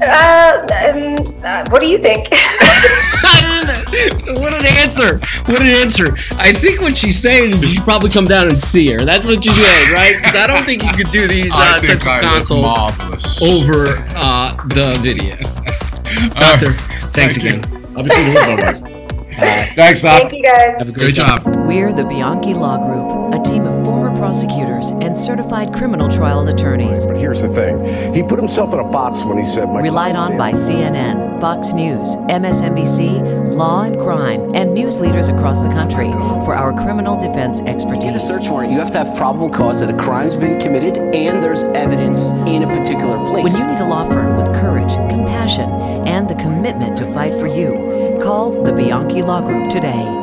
Uh, 0.00 0.64
um, 0.92 1.34
uh, 1.42 1.64
what 1.70 1.80
do 1.80 1.88
you 1.88 1.98
think? 1.98 2.28
what 4.40 4.54
an 4.54 4.66
answer! 4.66 5.18
What 5.46 5.60
an 5.60 5.68
answer! 5.68 6.14
I 6.36 6.52
think 6.52 6.80
what 6.80 6.96
she's 6.96 7.18
saying 7.20 7.54
is 7.54 7.60
you 7.62 7.74
should 7.74 7.84
probably 7.84 8.10
come 8.10 8.26
down 8.26 8.48
and 8.48 8.60
see 8.60 8.90
her. 8.92 8.98
That's 9.04 9.26
what 9.26 9.42
she's 9.42 9.56
saying, 9.56 9.92
right? 9.92 10.16
Because 10.16 10.36
I 10.36 10.46
don't 10.46 10.64
think 10.64 10.82
you 10.82 10.92
could 10.92 11.10
do 11.10 11.26
these 11.26 11.52
I 11.54 11.76
uh, 11.76 11.80
think 11.80 12.02
types 12.02 12.50
of 12.50 12.64
I 12.64 12.90
consults 12.90 13.42
over 13.42 13.86
uh, 14.16 14.54
the 14.68 14.98
video. 15.02 15.36
Doctor, 16.34 16.72
thanks 17.12 17.36
Thank 17.36 17.42
you. 17.44 17.60
again. 17.60 17.96
I'll 17.96 18.02
be 18.04 18.10
seeing 18.10 18.28
you 18.28 18.34
tomorrow. 18.34 18.80
Bye. 19.38 19.72
Thanks, 19.76 20.02
Doc. 20.02 20.20
Thank 20.22 20.32
you 20.32 20.42
guys. 20.42 20.78
Have 20.78 20.88
a 20.88 20.92
Great 20.92 21.14
great 21.14 21.16
time. 21.16 21.38
job. 21.42 21.56
We're 21.66 21.92
the 21.92 22.04
Bianchi 22.04 22.54
Law 22.54 22.76
Group, 22.78 23.34
a 23.34 23.44
team 23.44 23.66
of 23.66 23.67
former 23.67 23.67
prosecutors 24.28 24.90
and 25.00 25.16
certified 25.16 25.72
criminal 25.72 26.06
trial 26.06 26.46
attorneys. 26.46 27.06
But 27.06 27.16
here's 27.16 27.40
the 27.40 27.48
thing. 27.48 28.14
He 28.14 28.22
put 28.22 28.38
himself 28.38 28.74
in 28.74 28.78
a 28.78 28.84
box 28.84 29.24
when 29.24 29.38
he 29.38 29.46
said 29.46 29.70
my 29.70 29.80
Relied 29.80 30.16
client's 30.16 30.32
on 30.32 30.36
by. 30.36 30.52
CNN, 30.52 31.40
Fox 31.40 31.72
News, 31.72 32.14
MSNBC, 32.28 33.56
Law 33.56 33.84
and 33.84 33.98
Crime, 33.98 34.54
and 34.54 34.74
news 34.74 35.00
leaders 35.00 35.28
across 35.28 35.62
the 35.62 35.70
country 35.70 36.10
for 36.44 36.54
our 36.54 36.74
criminal 36.74 37.16
defense 37.18 37.62
expertise. 37.62 38.04
get 38.04 38.16
a 38.16 38.20
search 38.20 38.50
warrant, 38.50 38.70
you 38.70 38.78
have 38.78 38.90
to 38.90 38.98
have 38.98 39.16
probable 39.16 39.48
cause 39.48 39.80
that 39.80 39.88
a 39.88 39.96
crime's 39.96 40.36
been 40.36 40.60
committed 40.60 40.98
and 40.98 41.42
there's 41.42 41.64
evidence 41.64 42.28
in 42.46 42.64
a 42.64 42.66
particular 42.66 43.24
place. 43.24 43.44
When 43.44 43.62
you 43.62 43.72
need 43.72 43.80
a 43.80 43.88
law 43.88 44.06
firm 44.12 44.36
with 44.36 44.48
courage, 44.60 44.92
compassion, 45.08 45.70
and 46.06 46.28
the 46.28 46.34
commitment 46.34 46.98
to 46.98 47.10
fight 47.14 47.32
for 47.32 47.46
you, 47.46 48.18
call 48.20 48.62
the 48.62 48.74
Bianchi 48.74 49.22
Law 49.22 49.40
Group 49.40 49.70
today. 49.70 50.17